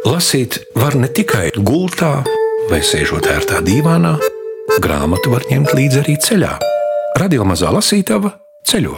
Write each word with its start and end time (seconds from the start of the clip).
Lasīt 0.00 0.56
var 0.80 0.94
ne 0.96 1.10
tikai 1.12 1.50
gultā 1.60 2.22
vai 2.70 2.78
sēžot 2.80 3.26
ērtā 3.28 3.58
dīvānā, 3.66 4.14
grāmatu 4.80 5.28
var 5.34 5.44
ņemt 5.50 5.74
līdzi 5.76 6.00
arī 6.00 6.14
ceļā. 6.24 6.52
Radio 7.20 7.44
mazā 7.44 7.68
lasītava 7.74 8.30
ceļo. 8.64 8.94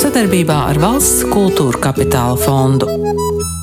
Sadarbībā 0.00 0.56
ar 0.70 0.80
Valsts 0.80 1.26
kultūra 1.28 1.82
kapitāla 1.84 2.38
fondu. 2.40 2.88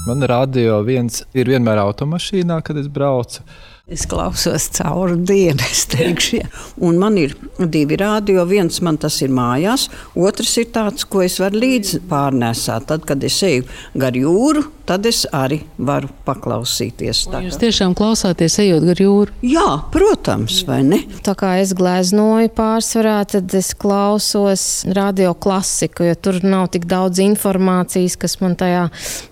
Man 0.06 0.22
radio 0.30 0.84
viens 0.86 1.24
ir 1.34 1.50
vienmēr 1.50 1.82
automašīnā, 1.82 2.62
kad 2.62 2.78
es 2.78 2.86
braucu. 2.86 3.42
Es 3.90 4.04
klausos 4.06 4.68
cauri 4.78 5.16
dienai, 5.26 5.70
teikšu, 5.90 6.36
ja. 6.38 6.50
un 6.86 7.00
man 7.02 7.16
ir 7.18 7.32
divi 7.74 7.98
rādio. 7.98 8.44
Viens 8.46 8.78
man 8.86 9.00
tas 9.02 9.16
ir 9.26 9.32
mājās, 9.34 9.88
otrs 10.14 10.52
ir 10.62 10.68
tāds, 10.76 11.08
ko 11.10 11.24
es 11.26 11.40
varu 11.42 11.58
līdzi 11.64 12.04
pārnēsāt. 12.10 12.86
Tad, 12.92 13.08
kad 13.10 13.24
es 13.26 13.40
eju 13.48 13.66
gar 13.98 14.14
jūru, 14.14 14.62
tad 14.86 15.08
es 15.10 15.24
arī 15.34 15.64
varu 15.82 16.12
paklausīties. 16.28 17.24
Tā, 17.34 17.42
jūs 17.48 17.58
tiešām 17.62 17.96
klausāties, 17.98 18.60
ejot 18.62 18.86
gar 18.92 19.02
jūru? 19.02 19.34
Jā, 19.46 19.66
protams, 19.94 20.60
vai 20.70 20.84
ne? 20.86 21.02
Tā 21.26 21.34
kā 21.40 21.56
es 21.64 21.74
gleznoju 21.78 22.54
pārsvarā, 22.58 23.18
tad 23.34 23.58
es 23.58 23.72
klausos 23.74 24.68
radio 24.94 25.34
klasiku, 25.34 26.06
jo 26.12 26.20
tur 26.30 26.38
nav 26.46 26.70
tik 26.78 26.86
daudz 26.90 27.24
informācijas, 27.26 28.20
kas 28.22 28.38
man 28.44 28.54
tajā 28.60 28.86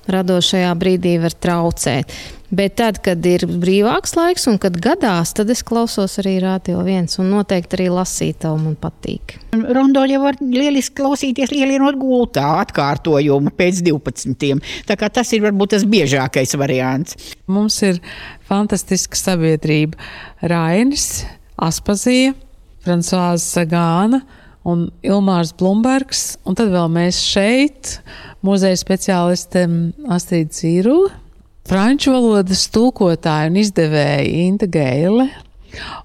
radošajā 0.10 0.74
brīdī 0.82 1.20
var 1.22 1.38
traucēt. 1.46 2.18
Bet 2.48 2.78
tad, 2.80 3.02
kad 3.04 3.26
ir 3.28 3.44
brīvāks 3.44 4.14
laiks 4.16 4.46
un 4.48 4.56
kad 4.62 4.78
gadās, 4.80 5.34
tad 5.36 5.50
es 5.52 5.60
klausos 5.68 6.14
arī 6.22 6.38
Rādio 6.40 6.80
1 6.80 7.18
un 7.20 7.34
noteikti 7.34 7.76
arī 7.76 7.88
lasītāju 7.92 8.62
man 8.62 8.78
patīk. 8.80 9.36
Rondo 9.52 10.06
jau 10.08 10.22
var 10.24 10.40
lieliski 10.40 10.96
klausīties, 11.02 11.52
lielienot 11.52 12.00
gultā 12.00 12.46
atkārtojumu 12.62 13.52
pēc 13.58 13.84
12. 13.90 14.64
Tā 14.88 14.96
kā 14.96 15.12
tas 15.12 15.34
ir 15.36 15.44
varbūt 15.44 15.76
tas 15.76 15.84
biežākais 15.92 16.56
variants. 16.56 17.20
Mums 17.52 17.82
ir 17.84 18.00
fantastiska 18.48 19.20
sabiedrība. 19.20 20.00
Rainis, 20.48 21.26
Aspazija, 21.60 22.32
Francoāza 22.88 23.44
Sagāna 23.44 24.24
un 24.64 24.88
Ilmārs 25.04 25.52
Blumbergs, 25.60 26.38
un 26.48 26.56
tad 26.56 26.72
vēl 26.72 26.88
mēs 26.96 27.20
šeit, 27.28 27.98
muzeja 28.40 28.80
speciāliste 28.80 29.68
Astrid 30.16 30.56
Zīrula 30.56 31.27
franču 31.68 32.14
valodas 32.16 32.68
tūkotāja 32.74 33.52
un 33.52 33.60
izdevēja 33.62 34.26
Inta 34.48 34.70
Geile. 34.72 35.30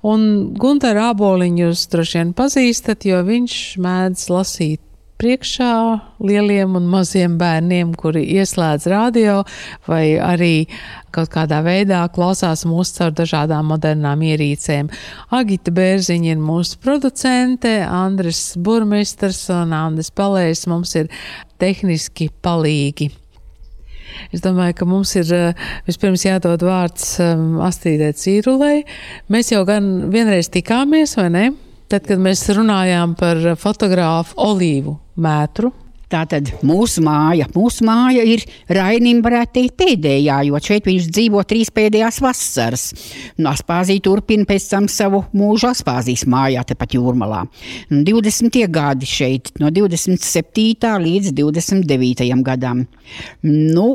Un 0.05 0.25
Gunteru 0.59 1.05
Āboliņu 1.13 1.69
jūs 1.69 1.87
droši 1.93 2.19
vien 2.19 2.33
pazīstat, 2.37 3.07
jo 3.09 3.21
viņš 3.25 3.59
mēdz 3.81 4.25
lasīt 4.33 4.83
priekšā 5.23 5.75
lieliem 6.27 6.75
un 6.75 6.89
maziem 6.91 7.37
bērniem, 7.39 7.93
kuri 7.95 8.25
ieslēdz 8.41 8.89
radio 8.91 9.37
vai 9.87 10.17
arī 10.19 10.67
kaut 11.15 11.31
kādā 11.31 11.61
veidā 11.63 12.01
klausās 12.15 12.65
mūsu 12.67 12.99
caur 12.99 13.15
dažādām 13.23 13.71
modernām 13.71 14.25
ierīcēm. 14.33 14.91
Agita 15.39 15.75
Bērziņa 15.79 16.35
ir 16.35 16.43
mūsu 16.43 16.83
producente, 16.83 17.79
Andris 17.87 18.57
Burmisters 18.59 19.45
un 19.55 19.77
Andris 19.79 20.11
Palējs 20.11 20.67
mums 20.73 20.97
ir 20.99 21.13
tehniski 21.63 22.33
palīgi. 22.43 23.13
Es 24.33 24.45
domāju, 24.45 24.77
ka 24.79 24.89
mums 24.89 25.15
ir 25.19 25.33
eh, 25.37 25.67
vispirms 25.89 26.27
jādod 26.27 26.65
vārds 26.67 27.17
um, 27.25 27.61
Astridē 27.65 28.13
Cīrulei. 28.17 28.83
Mēs 29.33 29.53
jau 29.55 29.65
gan 29.69 30.11
vienreiz 30.13 30.51
tikāmies, 30.53 31.17
vai 31.21 31.29
ne? 31.33 31.45
Tad, 31.93 32.07
kad 32.09 32.21
mēs 32.23 32.47
runājām 32.57 33.17
par 33.21 33.41
fotogrāfu 33.61 34.39
Olīvu 34.41 34.97
Mētru, 35.21 35.73
Tātad 36.13 36.51
mūsu 36.61 37.01
māja, 37.07 37.47
mūsu 37.55 37.87
māja 37.89 38.25
ir 38.29 38.43
Rainim, 38.69 39.23
varētu 39.25 39.55
teikt, 39.57 39.77
pēdējā, 39.81 40.43
jo 40.45 40.59
šeit 40.61 40.85
viņš 40.89 41.07
dzīvo 41.09 41.41
trīs 41.49 41.71
pēdējās 41.73 42.19
vasaras. 42.21 42.85
Nu, 43.39 43.49
Aspāzija 43.53 44.03
turpina 44.05 44.45
pēc 44.49 44.67
tam 44.75 44.89
savu 44.93 45.23
mūžu 45.33 45.71
Aspāzijas 45.71 46.27
mājā, 46.29 46.67
tepat 46.69 46.99
jūrmalā. 46.99 47.47
20. 47.89 48.61
gadi 48.73 49.09
šeit, 49.09 49.55
no 49.63 49.73
27. 49.73 50.93
līdz 51.07 51.33
29. 51.39 52.29
gadam. 52.45 52.85
Nu, 53.49 53.89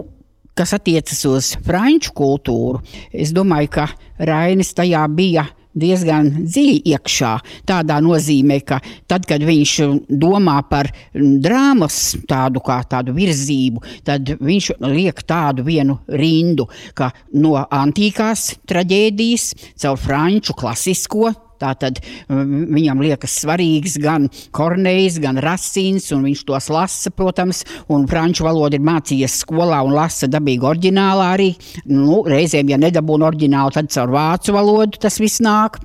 kas 0.58 0.74
attiecas 0.74 1.22
uz 1.30 1.52
franču 1.68 2.16
kultūru, 2.18 2.82
es 3.14 3.30
domāju, 3.36 3.76
ka 3.78 3.88
Rainis 4.18 4.74
tajā 4.74 5.06
bija 5.14 5.46
diezgan 5.80 6.30
dziļi 6.44 6.78
iekšā. 6.94 7.34
Tādā 7.70 8.00
nozīmē, 8.04 8.60
ka 8.68 8.80
tad, 9.10 9.28
kad 9.30 9.44
viņš 9.46 9.74
domā 10.10 10.60
par 10.70 10.92
drāmas 11.16 12.18
tādu 12.30 12.64
kā 12.66 12.82
tādu 12.90 13.16
virzību, 13.18 13.84
tad 14.08 14.36
viņš 14.42 14.72
liek 14.88 15.24
tādu 15.28 15.66
vienu 15.68 16.00
rindu, 16.08 16.68
ka 16.98 17.12
no 17.38 17.56
antīkās 17.58 18.54
traģēdijas 18.68 19.52
caur 19.82 20.00
franču 20.02 20.58
klasisko 20.58 21.34
Tātad 21.62 22.02
um, 22.30 22.68
viņam 22.76 23.02
liekas 23.06 23.40
svarīgs 23.42 23.98
gan 24.02 24.28
Kornejs, 24.56 25.20
gan 25.24 25.40
Rasins, 25.44 26.10
un 26.16 26.26
viņš 26.28 26.44
tos 26.48 26.70
lasa, 26.74 27.12
protams, 27.14 27.64
un 27.94 28.08
franču 28.10 28.46
valodu 28.48 28.78
ir 28.78 28.86
mācījies 28.86 29.40
skolā 29.44 29.80
un 29.86 29.96
lasa 29.98 30.30
dabīgi 30.32 30.68
oriģinālā 30.72 31.32
arī. 31.36 31.50
Nu, 31.90 32.22
reizēm, 32.28 32.72
ja 32.72 32.80
nedabūna 32.82 33.30
oriģinālu, 33.32 33.76
tad 33.76 33.92
caur 33.94 34.14
vācu 34.14 34.56
valodu 34.56 35.02
tas 35.02 35.20
viss 35.22 35.42
nāk. 35.44 35.80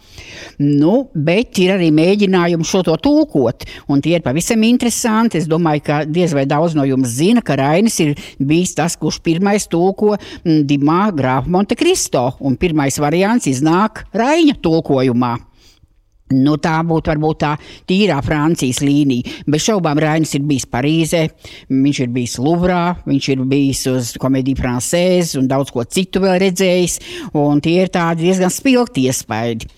Nu, 0.60 1.08
bet 1.14 1.58
ir 1.62 1.76
arī 1.76 1.90
mēģinājumi 1.94 2.66
šo 2.68 2.82
to 2.86 2.96
tulkot, 3.02 3.66
un 3.92 4.02
tie 4.04 4.16
ir 4.18 4.24
pavisam 4.24 4.62
interesanti. 4.66 5.40
Es 5.40 5.48
domāju, 5.50 5.84
ka 5.86 6.02
diez 6.08 6.34
vai 6.36 6.44
daudz 6.48 6.76
no 6.78 6.86
jums 6.88 7.16
zina, 7.16 7.42
ka 7.44 7.56
Rainis 7.58 7.98
ir 8.04 8.14
bijis 8.38 8.76
tas, 8.78 8.96
kurš 9.00 9.22
pirmais 9.24 9.68
tulko 9.70 10.14
mm, 10.16 10.62
Dimā 10.68 11.04
grāfu 11.16 11.52
Monte 11.52 11.78
Cristo, 11.78 12.28
un 12.40 12.58
pirmais 12.60 12.98
variants 13.02 13.48
iznāk 13.50 14.06
Raina 14.16 14.56
tulkojumā. 14.62 15.36
Nu, 16.32 16.56
tā 16.62 16.78
būtu 16.86 17.12
varbūt 17.12 17.40
tā 17.42 17.52
tīrā 17.88 18.18
Francijas 18.24 18.82
līnija. 18.84 19.42
Bez 19.50 19.66
šaubām 19.66 20.00
Rainis 20.02 20.34
ir 20.38 20.46
bijis 20.48 20.68
Parīzē, 20.72 21.26
viņš 21.70 22.02
ir 22.04 22.12
bijis 22.14 22.38
Luvrā, 22.42 22.82
viņš 23.06 23.28
ir 23.34 23.44
bijis 23.50 23.84
uz 23.92 24.14
komēdiju 24.22 24.60
francēzi 24.62 25.38
un 25.40 25.50
daudz 25.50 25.74
ko 25.74 25.84
citu 25.84 26.24
vēl 26.24 26.40
redzējis. 26.46 26.98
Tie 27.62 27.76
ir 27.82 27.92
diezgan 28.18 28.52
spilgti 28.52 29.06
iespaidi. 29.10 29.68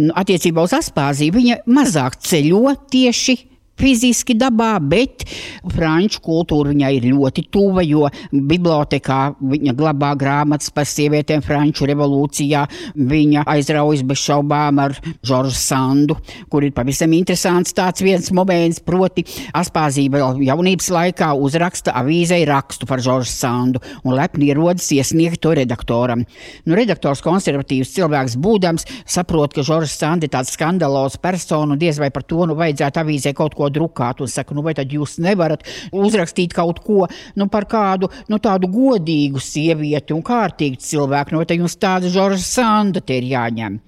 Nu, 0.00 0.12
attiecībā 0.16 0.64
uz 0.64 0.72
Aspāziju 0.76 1.36
viņa 1.36 1.62
mazāk 1.68 2.16
ceļo 2.24 2.72
tieši 2.92 3.36
fiziski 3.80 4.36
dabā, 4.38 4.76
bet 4.80 5.24
franču 5.72 6.20
kultūra 6.24 6.72
viņai 6.72 6.90
ir 6.98 7.08
ļoti 7.12 7.44
tuva, 7.52 7.82
jo 7.84 8.08
bibliotekā 8.32 9.20
viņa 9.40 9.74
glabā 9.78 10.12
grāmatas 10.18 10.70
par 10.74 10.86
sievietēm 10.88 11.42
Franču 11.44 11.86
revolūcijā. 11.90 12.64
Viņa 13.12 13.44
aizraujas 13.50 14.04
bez 14.06 14.22
šaubām 14.22 14.80
ar 14.82 14.94
Žoržu 15.26 15.56
Sandu, 15.58 16.16
kur 16.52 16.64
ir 16.66 16.74
pavisam 16.76 17.12
interesants 17.16 17.74
tāds 17.76 18.04
viens 18.04 18.30
moments, 18.34 18.80
proti 18.84 19.24
Aspāzība 19.58 20.22
jaunības 20.42 20.90
laikā 20.92 21.32
uzraksta 21.38 21.94
avīzei 21.98 22.44
rakstu 22.48 22.88
par 22.88 23.02
Žoržu 23.04 23.32
Sandu 23.32 23.82
un 24.04 24.16
lepni 24.16 24.50
ierodas 24.52 24.88
iesniegt 24.94 25.42
to 25.42 25.54
redaktoram. 25.56 26.24
Nu, 26.66 26.76
redaktors 26.78 27.22
konservatīvs 27.24 27.94
cilvēks 27.96 28.38
būdams 28.42 28.86
saprot, 29.08 29.54
ka 29.56 29.64
Žoržs 29.66 29.98
Sandi 30.02 30.28
ir 30.28 30.34
tāds 30.34 30.52
skandalos 30.54 31.18
persona 31.22 31.74
un 31.74 31.80
diez 31.80 31.98
vai 32.00 32.10
par 32.14 32.24
to 32.28 32.46
nu 32.48 32.56
vajadzētu 32.58 33.02
avīzē 33.02 33.34
kaut 33.36 33.56
ko 33.58 33.61
drukāt 33.70 34.22
un 34.24 34.30
saka, 34.30 34.54
nu 34.56 34.64
vai 34.64 34.74
tad 34.78 34.90
jūs 34.92 35.18
nevarat 35.22 35.66
uzrakstīt 35.92 36.54
kaut 36.56 36.82
ko 36.82 37.06
nu, 37.36 37.48
par 37.52 37.68
kādu 37.70 38.10
nu, 38.32 38.40
tādu 38.42 38.70
godīgu 38.72 39.42
sievieti 39.42 40.16
un 40.16 40.24
kārtīgu 40.26 40.80
cilvēku, 40.82 41.32
nu 41.32 41.42
vai 41.42 41.48
tad 41.48 41.62
jums 41.62 41.78
tāda 41.78 42.10
Žorža 42.12 42.42
Sanda 42.42 43.02
te 43.04 43.20
ir 43.20 43.30
jāņem. 43.32 43.80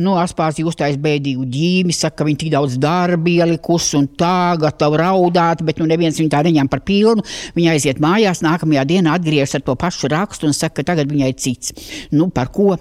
Nu, 0.00 0.16
Aspāzija 0.18 0.66
uztais 0.66 0.96
bēdīgu 1.00 1.46
ģīmi, 1.54 1.94
saka, 1.94 2.20
ka 2.20 2.26
viņa 2.26 2.40
tik 2.42 2.52
daudz 2.54 2.76
darba 2.82 3.30
ielikusi 3.30 3.96
un 4.00 4.08
tā 4.18 4.56
gatava 4.60 4.98
raudāt, 5.04 5.62
bet 5.66 5.78
nu 5.78 5.86
neviens 5.90 6.18
viņu 6.18 6.32
tā 6.32 6.42
neņem 6.46 6.70
par 6.72 6.82
pilnu. 6.86 7.24
Viņa 7.54 7.76
aiziet 7.76 8.02
mājās, 8.02 8.42
nākamajā 8.46 8.86
dienā 8.90 9.14
atgriežas 9.18 9.60
ar 9.60 9.66
to 9.66 9.78
pašu 9.78 10.10
rakstu 10.10 10.50
un 10.50 10.56
saka, 10.56 10.80
ka 10.80 10.90
tagad 10.92 11.10
viņai 11.12 11.32
cits. 11.38 11.74
Nu, 12.10 12.30
par 12.34 12.50
ko? 12.54 12.74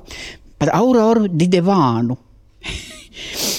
Par 0.59 0.73
Auroru 0.81 1.29
Didevānu. 1.29 2.17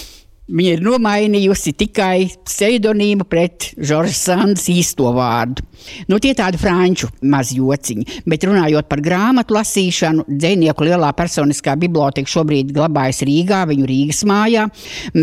Viņa 0.51 0.71
ir 0.75 0.81
nomainījusi 0.83 1.73
tikai 1.79 2.27
pseidonīmu 2.43 3.27
pret 3.31 3.71
Žorža 3.79 4.17
Sandas 4.17 4.67
īsto 4.73 5.13
vārdu. 5.15 5.63
Nu, 6.11 6.19
tie 6.21 6.33
tādi 6.37 6.59
franču 6.61 7.09
mazi 7.31 7.61
jociņi. 7.61 8.23
Bet 8.29 8.45
runājot 8.49 8.89
par 8.91 9.01
grāmatu 9.05 9.55
lasīšanu, 9.57 10.27
dzinieku 10.29 10.85
lielā 10.89 11.13
personiskā 11.17 11.77
biblioteka 11.81 12.29
šobrīd 12.29 12.73
glabājas 12.77 13.23
Rīgā, 13.29 13.63
viņu 13.71 13.87
Rīgas 13.89 14.25
mājā. 14.29 14.67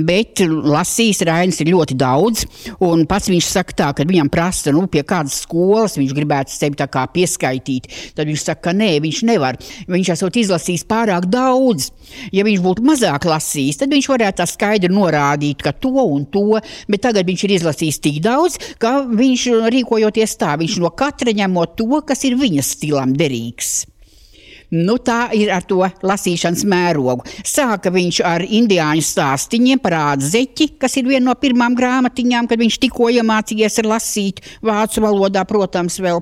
Bet 0.07 0.41
lasījis 0.47 1.21
Rainis 1.27 1.59
ir 1.61 1.73
ļoti 1.73 1.97
daudz. 1.99 2.45
Un 2.87 3.03
pats 3.09 3.29
viņš 3.29 3.51
saka, 3.51 3.77
tā, 3.83 3.91
ka 3.97 4.07
viņam 4.07 4.31
prasa, 4.33 4.71
nu, 4.75 4.85
pie 4.91 5.03
kādas 5.07 5.41
skolas 5.43 5.99
viņš 5.99 6.15
gribētu 6.15 6.55
sevi 6.55 6.79
pieskaitīt. 7.17 7.91
Tad 8.15 8.31
viņš 8.31 8.47
saka, 8.47 8.69
ka 8.69 8.75
nē, 8.77 8.93
viņš 9.03 9.21
nevar. 9.27 9.59
Viņš 9.91 10.13
esot 10.15 10.39
izlasījis 10.39 10.87
pārāk 10.87 11.27
daudz. 11.29 11.91
Ja 12.31 12.47
viņš 12.47 12.63
būtu 12.63 12.87
mazāk 12.87 13.27
lasījis, 13.27 13.83
tad 13.83 13.91
viņš 13.93 14.09
varētu 14.15 14.41
tā 14.41 14.49
skaidri 14.49 14.93
norādīt 14.93 15.16
norādīt, 15.17 15.61
ka 15.65 15.73
to 15.73 15.93
un 16.05 16.25
to, 16.31 16.61
bet 16.87 17.03
tagad 17.05 17.27
viņš 17.27 17.45
ir 17.47 17.55
izlasījis 17.57 18.01
tik 18.03 18.21
daudz, 18.25 18.57
ka 18.81 19.01
viņš 19.09 19.49
rīkojoties 19.73 20.37
tā, 20.39 20.55
viņš 20.59 20.79
no 20.83 20.93
katra 20.93 21.33
ņemot 21.33 21.77
to, 21.77 22.01
kas 22.05 22.25
ir 22.27 22.37
viņa 22.39 22.65
stilam 22.65 23.15
derīgs. 23.17 23.85
Nu, 24.67 24.97
tā 24.99 25.29
ir 25.31 25.47
ar 25.55 25.63
to 25.63 25.79
lasīšanas 25.79 26.65
mērogu. 26.67 27.23
Sāka 27.47 27.87
viņš 27.93 28.17
ar 28.27 28.43
indiāņu 28.43 29.03
stāstīņiem 29.07 29.79
par 29.79 29.93
ātzeķi, 29.95 30.73
kas 30.81 30.97
ir 30.99 31.07
viena 31.07 31.29
no 31.29 31.35
pirmām 31.39 31.75
grāmatiņām, 31.77 32.49
kad 32.51 32.59
viņš 32.59 32.75
tikko 32.83 33.07
iemācījies 33.15 33.79
lasīt 33.87 34.41
vācu 34.67 35.03
valodā, 35.05 35.45
protams, 35.47 36.01
vēl. 36.03 36.19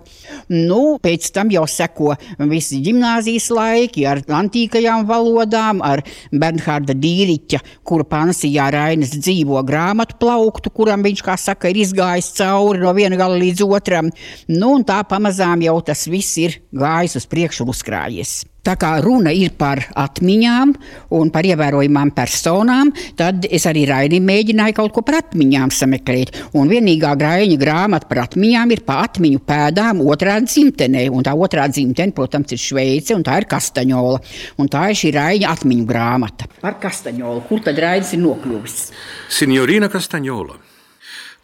Nu, 0.53 0.99
pēc 1.01 1.31
tam 1.33 1.49
jau 1.49 1.63
seko 1.65 2.11
visi 2.51 2.83
gimnāzijas 2.85 3.49
laiki 3.49 4.05
ar 4.05 4.21
antīkajām 4.21 5.07
valodām, 5.09 5.81
ar 5.81 6.03
Bernhārda 6.29 6.93
Dīriķa, 6.93 7.63
kura 7.81 8.05
pansijā 8.13 8.69
Rainis 8.77 9.15
dzīvo 9.17 9.65
grāmatu 9.65 10.19
plauktu, 10.21 10.69
kuram 10.69 11.01
viņš, 11.07 11.25
kā 11.25 11.39
saka, 11.41 11.73
ir 11.73 11.81
izgājis 11.81 12.29
cauri 12.37 12.85
no 12.85 12.93
viena 12.93 13.17
gala 13.17 13.41
līdz 13.41 13.65
otram. 13.65 14.13
Nu, 14.53 14.75
tā 14.85 15.01
pamazām 15.09 15.65
jau 15.65 15.79
tas 15.81 16.05
viss 16.05 16.37
ir 16.45 16.59
gājis 16.69 17.17
uz 17.17 17.29
priekšu 17.33 17.65
un 17.65 17.73
uzkrājies. 17.73 18.34
Tā 18.65 18.73
kā 18.81 18.95
runa 19.03 19.29
ir 19.29 19.51
par 19.53 19.77
atmiņām 19.93 20.71
un 21.13 21.29
par 21.29 21.45
ievērojamām 21.45 22.09
personām, 22.17 22.89
tad 23.17 23.45
es 23.45 23.67
arī 23.69 23.83
Rainim 23.85 24.25
mēģināju 24.25 24.77
kaut 24.79 24.95
ko 24.95 25.03
par 25.05 25.19
atmiņām 25.19 25.69
sameklēt. 25.75 26.33
Un 26.57 26.71
vienīgā 26.71 27.11
grāņa 27.19 27.59
grāmata 27.61 28.09
par 28.09 28.23
atmiņām 28.23 28.73
ir 28.73 28.81
pa 28.87 29.03
atmiņu 29.03 29.43
pēdām 29.45 30.01
otrā 30.01 30.39
dzimtenē. 30.41 31.05
Un 31.13 31.27
tā 31.27 31.35
otrā 31.37 31.67
dzimtene, 31.69 32.15
protams, 32.17 32.55
ir 32.57 32.63
Šveice, 32.65 33.13
un 33.13 33.21
tā 33.27 33.37
ir 33.43 33.49
Kastaņola. 33.53 34.23
Un 34.57 34.73
tā 34.73 34.89
ir 34.89 35.01
šī 35.03 35.13
Raiņa 35.13 35.53
atmiņu 35.53 35.87
grāmata 35.93 36.49
par 36.65 36.79
Kastaņolu. 36.81 37.45
Kur 37.45 37.61
tad 37.69 37.77
Rainis 37.85 38.15
ir 38.17 38.25
nokļuvis? 38.25 38.81
Signorina 39.29 39.93
Kastaņola. 39.93 40.57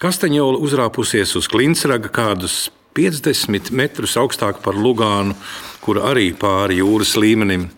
Kastaņola 0.02 0.58
uzrāpusies 0.66 1.38
uz 1.38 1.46
klinsraga 1.46 2.10
kādus 2.10 2.72
50 2.98 3.72
metrus 3.72 4.18
augstāk 4.20 4.60
par 4.64 4.76
Lugānu, 4.76 5.36
kur 5.82 6.02
arī 6.04 6.32
pāri 6.38 6.82
jūras 6.82 7.16
līmenim 7.18 7.70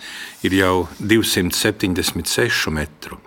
ir 0.43 0.55
jau 0.57 0.87
276 0.99 2.73
metru. 2.73 3.19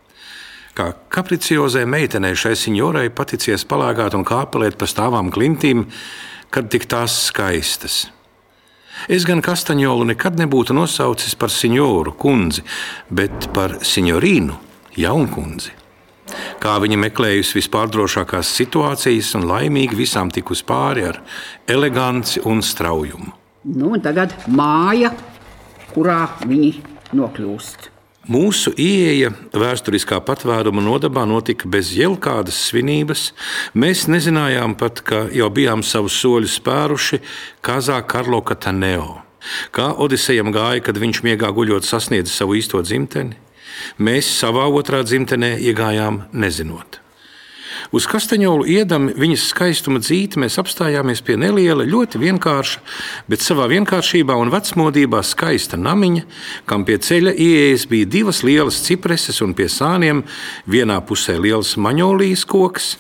Kā 0.76 0.90
kapriciozai 1.08 1.86
meitenei 1.88 2.36
šai 2.36 2.52
signorai 2.58 3.06
paticies 3.08 3.64
palāgāt 3.64 4.16
un 4.18 4.26
kāpelēt 4.28 4.76
pa 4.76 4.88
stāvām 4.90 5.30
klintīm, 5.32 5.86
kad 6.52 6.68
tik 6.72 6.84
tās 6.90 7.14
skaistas. 7.30 8.10
Es 9.08 9.24
gan 9.28 9.42
Kastaņolu 9.44 10.10
nekad 10.10 10.38
nebūtu 10.40 10.76
nosaucis 10.76 11.36
par 11.38 11.52
signoru 11.52 12.12
kundzi, 12.16 12.64
bet 13.08 13.50
par 13.56 13.78
signorīnu 13.84 14.56
jaunkundzi. 14.96 15.85
Kā 16.62 16.76
viņa 16.82 17.00
meklējusi 17.06 17.58
vispārdrošākās 17.60 18.52
situācijas 18.58 19.34
un 19.38 19.48
laimīgi 19.50 19.98
visām 19.98 20.30
tikus 20.34 20.64
pāri 20.66 21.06
ar 21.10 21.20
eleganci 21.68 22.42
un 22.44 22.62
straujumu. 22.64 23.32
Nu, 23.76 23.96
tagad 24.02 24.34
māja, 24.46 25.10
kurā 25.92 26.22
viņi 26.46 26.72
nokļūst. 27.16 27.92
Mūsu 28.26 28.72
ieeja 28.74 29.28
vēsturiskā 29.54 30.16
patvēruma 30.26 30.82
nodabā 30.82 31.22
notika 31.30 31.68
bez 31.70 31.92
jebkādas 31.94 32.58
svinības. 32.72 33.28
Mēs 33.78 34.08
nezinājām 34.10 34.74
pat, 34.78 34.98
ka 35.06 35.20
jau 35.30 35.46
bijām 35.54 35.84
savus 35.86 36.16
soļus 36.24 36.56
spēruši 36.58 37.20
Kazā 37.62 38.00
Karlo 38.02 38.42
Kataneo. 38.42 39.20
Kā 39.70 39.92
Odisejam 40.02 40.50
gāja, 40.50 40.82
kad 40.88 40.98
viņš 40.98 41.22
miegā 41.22 41.52
guļot 41.54 41.86
sasniedza 41.86 42.34
savu 42.34 42.58
īsto 42.58 42.82
dzimteni? 42.82 43.38
Mēs 43.98 44.28
savā 44.40 44.68
otrā 44.68 45.02
dzimtenē 45.06 45.56
iegājām 45.62 46.24
nezinot. 46.32 47.00
Uz 47.94 48.06
kastaņolu 48.10 48.66
iedam 48.72 49.06
viņas 49.14 49.44
skaistuma 49.52 50.00
dzīti 50.02 50.40
mēs 50.42 50.56
apstājāmies 50.60 51.22
pie 51.24 51.36
neliela, 51.38 51.86
ļoti 51.86 52.18
vienkārša, 52.22 52.82
bet 53.30 53.44
savā 53.44 53.68
vienkāršībā 53.70 54.34
un 54.40 54.50
vecmodībā 54.50 55.22
skaista 55.26 55.78
namiņa, 55.78 56.24
kam 56.66 56.86
pie 56.88 56.98
ceļa 57.02 57.36
ieejas 57.36 57.86
bija 57.90 58.08
divas 58.10 58.42
lielas 58.46 58.80
cipreses 58.86 59.42
un 59.44 59.54
pie 59.54 59.68
sāniem 59.72 60.24
vienā 60.66 60.98
pusē 61.06 61.36
liels 61.38 61.76
maņolijas 61.76 62.46
koks, 62.48 62.96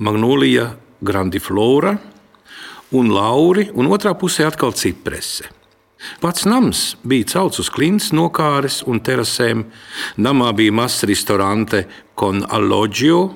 magnolija 0.00 0.72
grandiflora 1.00 1.96
un 2.96 3.14
lauri, 3.14 3.68
un 3.74 3.92
otrā 3.94 4.16
pusē 4.18 4.48
atkal 4.48 4.74
ciprese. 4.74 5.59
Pats 6.20 6.46
nams 6.48 6.94
bija 7.04 7.28
celts 7.34 7.60
uz 7.62 7.68
klints, 7.72 8.10
nokāres 8.16 8.80
un 8.88 9.02
terasēm. 9.04 9.66
Namā 10.20 10.50
bija 10.56 10.74
mazs 10.80 11.04
restorante 11.08 11.84
con 12.18 12.44
alloggio. 12.48 13.28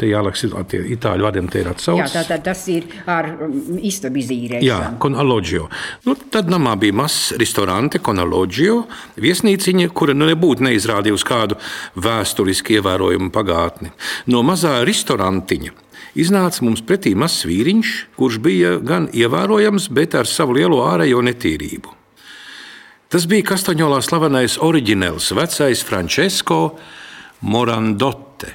Te 0.00 0.08
jālaks 0.08 0.42
ar 0.48 0.72
itāļu 0.72 1.26
vārdiem, 1.26 1.48
te 1.52 1.60
ir 1.60 1.68
atsaucis. 1.70 2.00
Jā, 2.00 2.08
tā, 2.10 2.22
tā, 2.26 2.38
tas 2.42 2.62
ir 2.72 2.88
ar 3.06 3.28
um, 3.44 3.52
istabu 3.86 4.18
izīrēšanu. 4.22 4.66
Jā, 4.66 4.78
con 5.02 5.14
alloggio. 5.20 5.68
Nu, 6.08 6.16
tad 6.32 6.48
namā 6.50 6.72
bija 6.80 6.96
mazs 7.02 7.36
restorante 7.38 8.00
con 8.02 8.18
alloggio, 8.18 8.80
viesnīciņa, 9.22 9.92
kura 9.94 10.16
nu 10.16 10.26
nebūtu 10.32 10.64
neizrādījusi 10.66 11.28
kādu 11.28 11.60
vēsturiski 12.02 12.80
ievērojumu 12.80 13.30
pagātni. 13.36 13.92
No 14.32 14.42
mazā 14.48 14.80
restorantiņa 14.88 15.76
iznāca 16.18 16.64
mums 16.64 16.82
pretī 16.86 17.14
mazs 17.18 17.46
vīriņš, 17.48 17.92
kurš 18.18 18.38
bija 18.42 18.76
gan 18.82 19.08
ievērojams, 19.12 19.88
bet 19.94 20.16
ar 20.18 20.28
savu 20.28 20.56
lielo 20.58 20.82
ārējo 20.86 21.22
netīrību. 21.24 21.98
Tas 23.12 23.26
bija 23.28 23.50
Kastaņolā 23.50 24.00
slavenais 24.04 24.56
oriģināls, 24.64 25.34
vecais 25.36 25.84
Francesco 25.84 26.78
Morandote. 27.44 28.54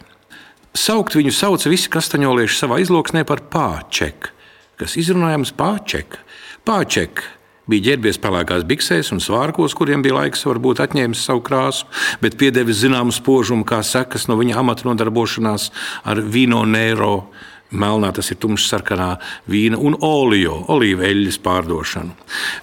Saukt 0.77 1.17
viņu 1.17 1.33
sauca 1.33 1.69
visi 1.69 1.91
kastaņolieši 1.93 2.57
savā 2.57 2.79
izloksnē 2.81 3.21
par 3.25 3.43
pāčeku, 3.53 4.33
kas 4.81 4.97
izrunājams 4.97 5.53
pāčeka. 5.57 6.21
Pāčeka 6.65 7.36
bija 7.71 7.91
ģērbies 7.91 8.21
pelēkās 8.23 8.65
biksēs 8.67 9.11
un 9.15 9.21
svārkos, 9.23 9.75
kuriem 9.77 10.03
bija 10.05 10.21
laiks 10.21 10.45
varbūt 10.47 10.81
atņēmis 10.85 11.25
savu 11.27 11.43
krāsu, 11.47 11.87
bet 12.23 12.39
piedevis 12.39 12.81
zināmu 12.83 13.15
spožumu 13.15 13.67
kā 13.67 13.81
sekas 13.85 14.27
no 14.31 14.39
viņa 14.39 14.59
amata 14.63 14.87
nodarbošanās 14.87 15.69
ar 16.07 16.23
vīno 16.23 16.63
nēro 16.67 17.27
Melnā 17.67 18.13
tas 18.15 18.29
ir 18.31 18.37
tumšsarkanā 18.39 19.09
vīna 19.51 19.75
un 19.83 19.97
olio, 19.99 20.61
olīveļas 20.71 21.35
pārdošanu. 21.43 22.13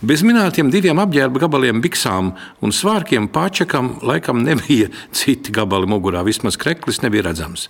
Bez 0.00 0.22
minētiem 0.24 0.70
diviem 0.72 0.96
apģērba 1.02 1.42
gabaliem, 1.42 1.82
biksām 1.84 2.30
un 2.64 2.72
svārkiem 2.72 3.26
pārčakam 3.28 3.98
laikam 4.00 4.40
nebija 4.46 4.88
citi 5.12 5.52
gabali 5.52 5.90
mugurā, 5.90 6.22
vismaz 6.24 6.56
kreklis 6.56 7.02
nebija 7.04 7.26
redzams. 7.26 7.66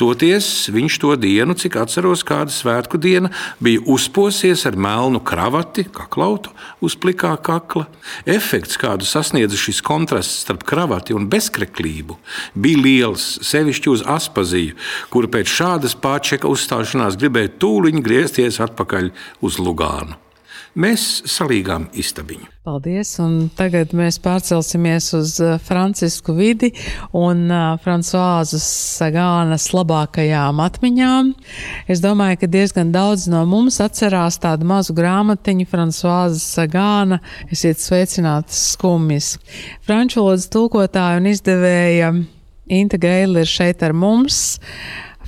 Toties 0.00 0.48
viņš 0.72 0.96
to 1.02 1.12
dienu, 1.20 1.58
cik 1.60 1.76
atceros, 1.82 2.24
kāda 2.24 2.54
svētku 2.56 2.96
diena, 2.96 3.28
bija 3.60 3.84
uzposies 3.84 4.64
ar 4.64 4.80
melnu 4.80 5.20
kravati, 5.20 5.84
kaklautu 5.92 6.54
uz 6.80 6.96
plikā 6.96 7.34
kakla. 7.36 7.84
Efekts, 8.24 8.80
kādu 8.80 9.04
sasniedza 9.04 9.60
šis 9.60 9.82
kontrasts 9.84 10.40
starp 10.46 10.64
kravati 10.64 11.12
un 11.12 11.28
bezkreklību, 11.28 12.16
bija 12.56 12.80
liels, 12.80 13.28
sevišķi 13.44 13.92
uz 13.92 14.08
Aspaziju, 14.08 14.72
kura 15.12 15.28
pēc 15.36 15.52
šādas 15.52 15.98
pārčeka 16.00 16.48
uzstāšanās 16.48 16.77
uzstāšanās 16.78 17.18
gribēja 17.18 17.50
tūliņ 17.58 18.00
griezties 18.04 18.60
atpakaļ 18.62 19.10
uz 19.42 19.58
Lugānu. 19.58 20.14
Mēs 20.78 21.24
salīgām 21.26 21.88
istabiņu. 21.96 22.46
Paldies! 22.62 23.16
Un 23.18 23.48
tagad 23.56 23.90
mēs 23.96 24.20
pārcelsimies 24.22 25.08
uz 25.16 25.32
uh, 25.42 25.56
Francisku 25.58 26.36
vidi 26.36 26.70
un 27.16 27.48
uh, 27.50 27.80
Frančiskās 27.82 28.52
Sagānas 28.62 29.72
labākajām 29.74 30.60
atmiņām. 30.62 31.32
Es 31.90 32.04
domāju, 32.04 32.44
ka 32.44 32.50
diezgan 32.52 32.92
daudz 32.94 33.26
no 33.32 33.42
mums 33.48 33.80
atcerās 33.82 34.38
tādu 34.38 34.68
mazu 34.68 34.94
grāmatiņu 34.94 35.66
Frančiskās 35.72 36.44
Sagāna. 36.52 37.18
Esiet 37.50 37.82
sveicināti 37.82 38.54
skumjas. 38.54 39.34
Franču 39.88 40.22
valodas 40.22 40.46
tulkotāja 40.52 41.18
un 41.18 41.32
izdevēja 41.32 42.14
Inta 42.68 43.00
Geila 43.00 43.42
ir 43.42 43.48
šeit 43.48 43.82
ar 43.82 43.96
mums. 43.96 44.58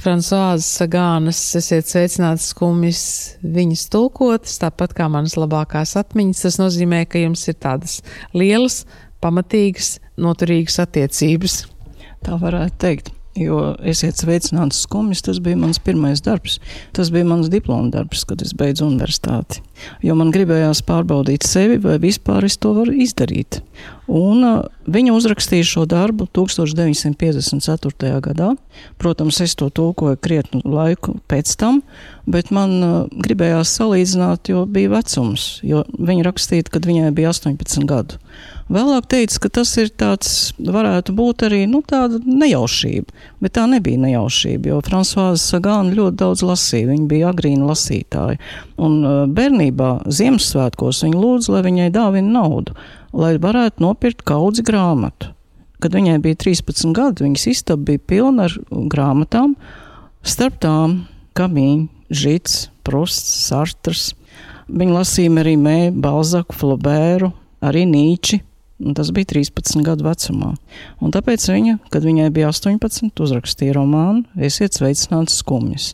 Frančiskās 0.00 0.64
Sagānas, 0.78 1.38
esiet 1.58 1.90
sveicināts 1.90 2.46
skumjas 2.54 3.02
viņas 3.44 3.82
tulkotas, 3.92 4.56
tāpat 4.62 4.94
kā 4.96 5.10
manas 5.12 5.36
labākās 5.36 5.92
atmiņas. 6.00 6.40
Tas 6.46 6.56
nozīmē, 6.62 7.02
ka 7.04 7.20
jums 7.20 7.44
ir 7.52 7.58
tādas 7.60 7.98
lielas, 8.32 8.86
pamatīgas, 9.20 9.98
noturīgas 10.16 10.80
attiecības. 10.86 11.62
Tā 12.24 12.40
varētu 12.40 12.80
teikt. 12.80 13.12
Jo 13.38 13.76
esiet 13.86 14.18
sveicināts 14.18 14.80
skumjas, 14.82 15.20
tas 15.22 15.38
bija 15.38 15.54
mans 15.60 15.78
pirmais 15.78 16.18
darbs. 16.26 16.56
Tas 16.96 17.12
bija 17.14 17.28
mans 17.28 17.46
diploma 17.52 17.86
darbs, 17.94 18.24
kad 18.26 18.42
es 18.42 18.50
beidzu 18.58 18.88
universitāti. 18.88 19.60
Jo 20.02 20.16
man 20.18 20.32
gribējās 20.34 20.82
pārbaudīt 20.88 21.46
sevi, 21.46 21.78
vai 21.80 22.00
vispār 22.02 22.48
es 22.48 22.58
to 22.58 22.74
varu 22.74 22.90
izdarīt. 22.90 23.60
Un 24.10 24.42
uh, 24.42 24.66
viņa 24.90 25.14
uzrakstīja 25.14 25.68
šo 25.68 25.86
darbu 25.86 26.26
1954. 26.34 28.12
gadā. 28.26 28.50
Protams, 28.98 29.38
es 29.46 29.54
to 29.54 29.70
tulkoju 29.70 30.18
krietnu 30.18 30.64
laiku 30.66 31.20
pēc 31.30 31.54
tam, 31.60 31.84
bet 32.26 32.50
man 32.50 32.78
uh, 32.82 32.94
gribējās 33.14 33.78
salīdzināt, 33.78 34.50
jo 34.50 34.66
bija 34.66 34.90
vecums. 34.96 35.60
Jo 35.62 35.86
viņa 35.94 36.26
rakstīja, 36.26 36.66
kad 36.74 36.90
viņai 36.90 37.14
bija 37.14 37.30
18 37.30 37.86
gadu. 37.86 38.18
Vēlāk 38.70 39.08
teica, 39.10 39.40
ka 39.42 39.48
tas 39.58 39.72
ir 39.82 39.88
tāds, 39.98 40.52
varētu 40.62 41.10
būt 41.18 41.42
arī 41.48 41.64
nu, 41.66 41.80
tāda 41.82 42.20
nejaušība, 42.22 43.10
bet 43.42 43.56
tā 43.58 43.64
nebija 43.66 43.98
nejaušība, 43.98 44.70
jo 44.70 44.76
Frančiskā 44.86 45.24
Sagāna 45.42 45.90
ļoti 45.96 46.18
daudz 46.20 46.44
lasīja. 46.46 46.86
Viņa 46.92 47.08
bija 47.10 47.32
agrīna 47.32 47.66
lasītāja. 47.66 48.38
Un 48.78 49.00
uh, 49.02 49.16
bērnībā, 49.26 49.88
Ziemassvētkos, 50.06 51.02
viņa 51.02 51.18
lūdza, 51.18 51.56
lai 51.56 51.64
viņai 51.66 51.88
dāvina 51.96 52.30
naudu. 52.36 52.76
lai 53.12 53.32
varētu 53.42 53.82
nopirkt 53.82 54.22
kaudzi 54.22 54.62
grāmatu. 54.62 55.32
Kad 55.82 55.96
viņai 55.96 56.20
bija 56.22 56.38
13 56.38 56.92
gadi, 56.94 57.24
viņas 57.24 57.46
istaba 57.50 57.88
bija 57.88 57.98
pilna 58.06 58.46
ar 58.46 58.54
grāmatām, 58.70 59.56
starp 60.22 60.60
tām 60.62 61.08
Kamīņa, 61.34 61.88
Žits, 62.10 62.68
Prusts, 62.86 63.48
Sartrs. 63.48 64.12
Viņa 64.70 64.94
lasīja 65.00 65.34
arī 65.42 65.56
Mēju, 65.58 65.96
Balzaku, 65.98 66.54
Flobēru, 66.54 67.32
arī 67.66 67.82
Nīči. 67.90 68.40
Tas 68.96 69.10
bija 69.12 69.28
13 69.34 69.84
gadu 69.84 70.06
vecumā. 70.06 70.54
Un 71.04 71.12
tāpēc 71.12 71.44
viņa, 71.52 71.78
kad 71.92 72.04
viņai 72.06 72.30
bija 72.32 72.48
18, 72.48 73.12
uzrakstīja 73.20 73.76
romānu 73.76 74.24
Esiet 74.40 74.78
sveicināts 74.78 75.36
skumjas. 75.42 75.90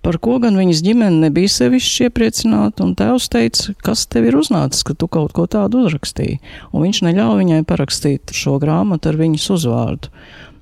Par 0.00 0.16
ko 0.22 0.38
gan 0.40 0.56
viņas 0.56 0.80
ģimene 0.80 1.26
nebija 1.26 1.50
sevišķi 1.52 2.06
iepriecināta, 2.06 2.86
un 2.86 2.94
tēvs 2.96 3.26
teica, 3.32 3.74
kas 3.84 4.06
tev 4.08 4.30
ir 4.30 4.38
uznācis, 4.38 4.86
ka 4.86 4.94
tu 4.96 5.10
kaut 5.12 5.34
ko 5.36 5.44
tādu 5.50 5.82
uzrakstīji. 5.84 6.38
Un 6.72 6.86
viņš 6.86 7.02
neļāva 7.04 7.36
viņai 7.42 7.66
parakstīt 7.68 8.32
šo 8.32 8.56
grāmatu 8.62 9.10
ar 9.10 9.20
viņas 9.20 9.50
uzvārdu, 9.58 10.12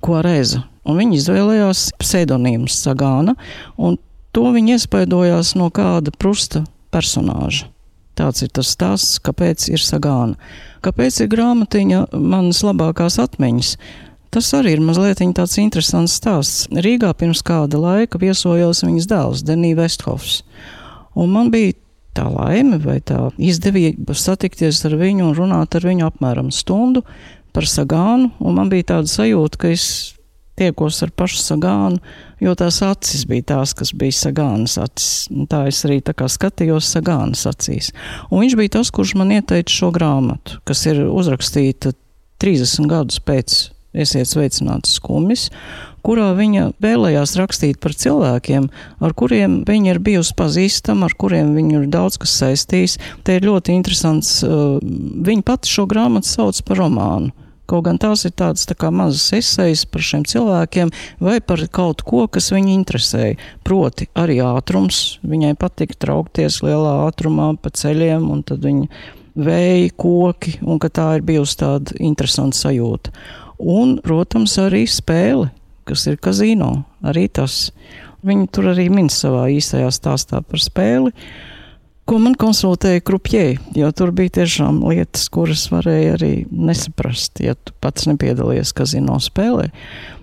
ko 0.02 0.24
reza. 0.26 0.64
Un 0.88 0.98
viņa 0.98 1.20
izvēlējās 1.20 1.84
pseidonīmu 2.00 2.66
Sagāna, 2.72 3.36
un 3.76 4.00
to 4.34 4.48
viņa 4.56 4.78
iespaidojās 4.78 5.54
no 5.60 5.70
kāda 5.70 6.10
prusta 6.18 6.64
personāža. 6.90 7.68
Tāds 8.18 8.42
ir 8.42 8.50
tas 8.50 8.72
stāsts, 8.74 9.20
kāpēc 9.22 9.68
ir 9.70 9.82
sagāna. 9.82 10.34
Kāpēc 10.82 11.20
ir 11.22 11.30
grāmatiņa 11.30 12.04
manas 12.18 12.64
labākās 12.66 13.18
atmiņas? 13.22 13.72
Tas 14.34 14.50
arī 14.58 14.74
ir 14.76 14.82
mazliet 14.84 15.22
tāds 15.36 15.56
interesants 15.62 16.18
stāsts. 16.18 16.66
Rīgā 16.68 17.14
pirms 17.16 17.40
kāda 17.46 17.80
laika 17.80 18.20
viesojos 18.20 18.82
viņas 18.84 19.08
dēls, 19.08 19.44
Denija 19.46 19.78
Vesthofs. 19.78 20.42
Un 21.16 21.32
man 21.32 21.52
bija 21.54 21.78
tā 22.18 22.26
laime 22.28 22.80
vai 22.82 22.98
tā 23.00 23.30
izdevība 23.38 24.16
satikties 24.18 24.82
ar 24.88 24.98
viņu 24.98 25.30
un 25.30 25.34
runāt 25.38 25.78
ar 25.78 25.86
viņu 25.86 26.10
apmēram 26.10 26.50
stundu 26.54 27.04
par 27.54 27.66
sagānu, 27.70 28.32
man 28.42 28.68
bija 28.72 28.92
tāda 28.94 29.10
sajūta, 29.10 29.62
ka 29.62 29.72
es 29.72 29.86
tiekos 30.58 31.00
ar 31.06 31.12
pašu 31.14 31.40
sagānu, 31.42 32.02
jo 32.42 32.54
tās 32.58 32.80
acis 32.86 33.24
bija 33.30 33.46
tās, 33.54 33.74
kas 33.78 33.94
bija 33.96 34.16
sagānas 34.18 34.76
acis. 34.82 35.28
Un 35.32 35.48
tā 35.50 35.64
es 35.70 35.80
arī 35.86 36.00
tā 36.04 36.14
kā 36.18 36.28
skatījos 36.30 36.90
sagānas 36.96 37.46
acīs. 37.50 37.92
Un 38.28 38.44
viņš 38.44 38.58
bija 38.58 38.76
tas, 38.78 38.92
kurš 38.94 39.16
man 39.20 39.32
ieteica 39.38 39.72
šo 39.72 39.92
grāmatu, 39.94 40.60
kas 40.68 40.84
ir 40.90 41.04
uzrakstīta 41.06 41.94
30 42.42 42.90
gadus 42.90 43.22
pēc 43.24 43.58
Esiet 43.96 44.28
sveicināts 44.28 44.98
skumjas, 44.98 45.46
kurā 46.04 46.28
viņa 46.36 46.74
vēlējās 46.84 47.32
rakstīt 47.40 47.78
par 47.80 47.94
cilvēkiem, 47.96 48.68
ar 49.00 49.14
kuriem 49.16 49.62
viņa 49.66 49.94
ir 49.94 50.00
bijusi 50.04 50.36
pazīstama, 50.36 51.08
ar 51.08 51.16
kuriem 51.16 51.54
viņa 51.56 51.80
ir 51.80 51.86
daudz 51.92 52.20
kas 52.20 52.36
saistījis. 52.42 52.98
Te 53.24 53.38
ir 53.38 53.48
ļoti 53.48 53.72
interesants, 53.74 54.42
uh, 54.44 54.76
viņa 55.24 55.46
pati 55.48 55.72
šo 55.72 55.86
grāmatu 55.88 56.28
sauc 56.28 56.60
par 56.68 56.82
romānu. 56.84 57.32
Kaut 57.68 57.84
gan 57.84 57.98
tās 58.00 58.24
ir 58.24 58.32
tādas 58.32 58.64
tā 58.64 58.72
kā 58.78 58.88
mazas 58.94 59.26
esejas 59.36 59.82
par 59.92 60.04
šiem 60.04 60.22
cilvēkiem 60.28 60.88
vai 61.20 61.36
par 61.44 61.60
kaut 61.68 62.00
ko, 62.06 62.22
kas 62.32 62.48
viņu 62.54 62.72
interesēja. 62.72 63.36
Proti, 63.66 64.06
arī 64.16 64.38
ātrums. 64.40 65.18
Viņai 65.20 65.52
patika 65.60 65.98
traukties 66.06 66.62
lielā 66.64 66.94
ātrumā 67.04 67.50
pa 67.60 67.72
ceļiem, 67.76 68.24
un 68.32 68.40
tad 68.48 68.64
viņa 68.64 68.88
vēja, 69.36 69.92
koki, 70.00 70.56
un 70.64 70.80
ka 70.80 70.88
tā 70.88 71.10
ir 71.18 71.26
bijusi 71.28 71.60
tāda 71.60 71.98
interesanta 72.00 72.56
sajūta. 72.56 73.12
Un, 73.58 73.98
protams, 74.00 74.56
arī 74.62 74.86
spēle, 74.88 75.50
kas 75.88 76.06
ir 76.08 76.16
kazino, 76.22 76.72
arī 77.04 77.26
tas. 77.28 77.68
Viņi 78.24 78.48
tur 78.54 78.72
arī 78.72 78.88
min 78.90 79.12
savā 79.12 79.44
īstajā 79.54 79.92
stāstā 79.94 80.40
par 80.42 80.62
spēli 80.62 81.12
ko 82.08 82.18
man 82.22 82.36
konsultēja 82.38 83.02
krupjē, 83.04 83.44
jo 83.76 83.88
tur 83.96 84.12
bija 84.16 84.38
tiešām 84.40 84.80
lietas, 84.88 85.26
kuras 85.32 85.66
varēja 85.72 86.14
arī 86.16 86.32
nesaprast, 86.50 87.42
ja 87.44 87.54
tu 87.56 87.74
pats 87.82 88.08
nepiedalījies 88.08 88.72
kazino 88.76 89.18
spēlē. 89.22 89.68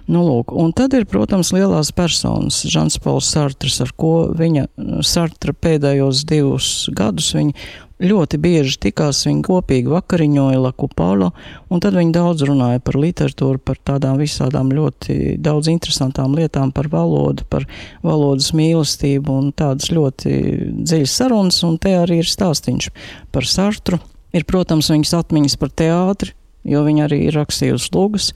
Nu, 0.06 0.22
lūk, 0.22 0.52
un 0.54 0.70
tad 0.78 0.94
ir, 0.94 1.08
protams, 1.10 1.50
lielās 1.56 1.90
personas, 1.96 2.60
Žants 2.70 3.00
Pauls 3.02 3.30
Sartrs, 3.34 3.80
ar 3.82 3.90
ko 3.98 4.28
viņa 4.38 4.68
Sartra 5.06 5.54
pēdējos 5.54 6.22
divus 6.30 6.68
gadus 6.94 7.32
viņa 7.34 7.56
ļoti 8.04 8.40
bieži 8.42 8.76
tikās, 8.88 9.22
viņi 9.28 9.44
kopīgi 9.46 9.92
vakariņoja 9.92 10.60
Lakupālo, 10.60 11.32
un 11.72 11.84
tad 11.84 11.96
viņi 11.96 12.12
daudz 12.16 12.44
runāja 12.48 12.82
par 12.84 12.98
literatūru, 13.00 13.62
par 13.64 13.80
tādām 13.88 14.20
visādām 14.20 14.74
ļoti 14.76 15.38
daudz 15.44 15.70
interesantām 15.72 16.36
lietām, 16.36 16.74
par 16.76 16.90
valodu, 16.92 17.48
par 17.50 17.68
valodas 18.04 18.52
mīlestību 18.58 19.40
un 19.40 19.54
tādas 19.56 19.94
ļoti 19.96 20.36
dziļas 20.82 21.16
sarunas, 21.22 21.62
un 21.68 21.80
te 21.80 21.96
arī 22.02 22.20
ir 22.24 22.30
stāstiņš 22.30 22.92
par 23.32 23.48
Sartru. 23.48 24.02
Ir, 24.36 24.44
protams, 24.44 24.92
viņas 24.92 25.16
atmiņas 25.22 25.60
par 25.62 25.72
teātri, 25.72 26.34
jo 26.68 26.82
viņa 26.84 27.06
arī 27.06 27.22
ir 27.30 27.38
rakstījusi 27.40 27.92
lūgas, 27.96 28.32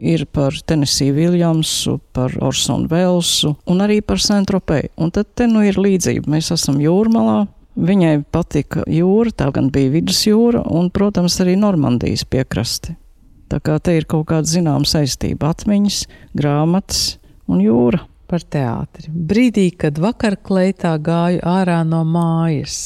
ir 0.00 0.22
par 0.30 0.54
Tennessee 0.66 1.10
Viljamsu, 1.12 1.98
par 2.14 2.36
Orsonu 2.38 2.86
Velsu 2.88 3.56
un 3.66 3.82
arī 3.82 3.98
par 4.06 4.22
Sentropēju. 4.22 4.94
Un 5.02 5.10
tad 5.10 5.34
te 5.34 5.48
nu 5.50 5.64
ir 5.66 5.80
līdzība. 5.80 6.30
Mēs 6.30 6.52
esam 6.54 6.78
jūrmalā, 6.80 7.42
Viņai 7.80 8.26
patika 8.28 8.82
jūra, 8.90 9.32
tā 9.32 9.46
gan 9.56 9.70
bija 9.72 9.88
vidusjūra 9.94 10.66
un, 10.68 10.90
protams, 10.92 11.38
arī 11.40 11.54
Normandijas 11.56 12.26
piekraste. 12.28 12.96
Tā 13.50 13.58
kā 13.64 13.78
te 13.80 13.96
ir 13.96 14.04
kaut 14.10 14.28
kāda 14.28 14.46
zināma 14.46 14.84
saistība- 14.84 15.48
atmiņas, 15.54 16.04
grāmatas 16.36 17.16
un 17.48 17.64
jūra. 17.64 18.04
Par 18.30 18.44
teātri. 18.46 19.10
Brīdī, 19.10 19.70
kad 19.74 19.96
vakarklētā 19.98 20.92
gāju 21.02 21.40
ārā 21.50 21.80
no 21.82 22.04
mājas. 22.06 22.76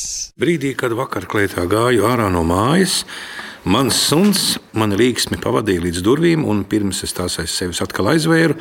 Brīdī, 0.41 0.73
kad 0.79 0.95
vakarklētā 0.97 1.67
gāju 1.69 2.07
ārā 2.09 2.31
no 2.33 2.47
mājas, 2.49 3.03
Mans 3.65 3.97
suns 3.97 4.59
man 4.77 4.93
līksmi 4.93 5.39
pavadīja 5.41 5.81
līdz 5.87 6.03
durvīm, 6.05 6.43
un 6.45 6.67
pirms 6.69 6.99
es 7.07 7.17
tās 7.17 7.39
aiz 7.41 7.55
sevis 7.57 7.81
atkal 7.81 8.11
aizvēru, 8.13 8.59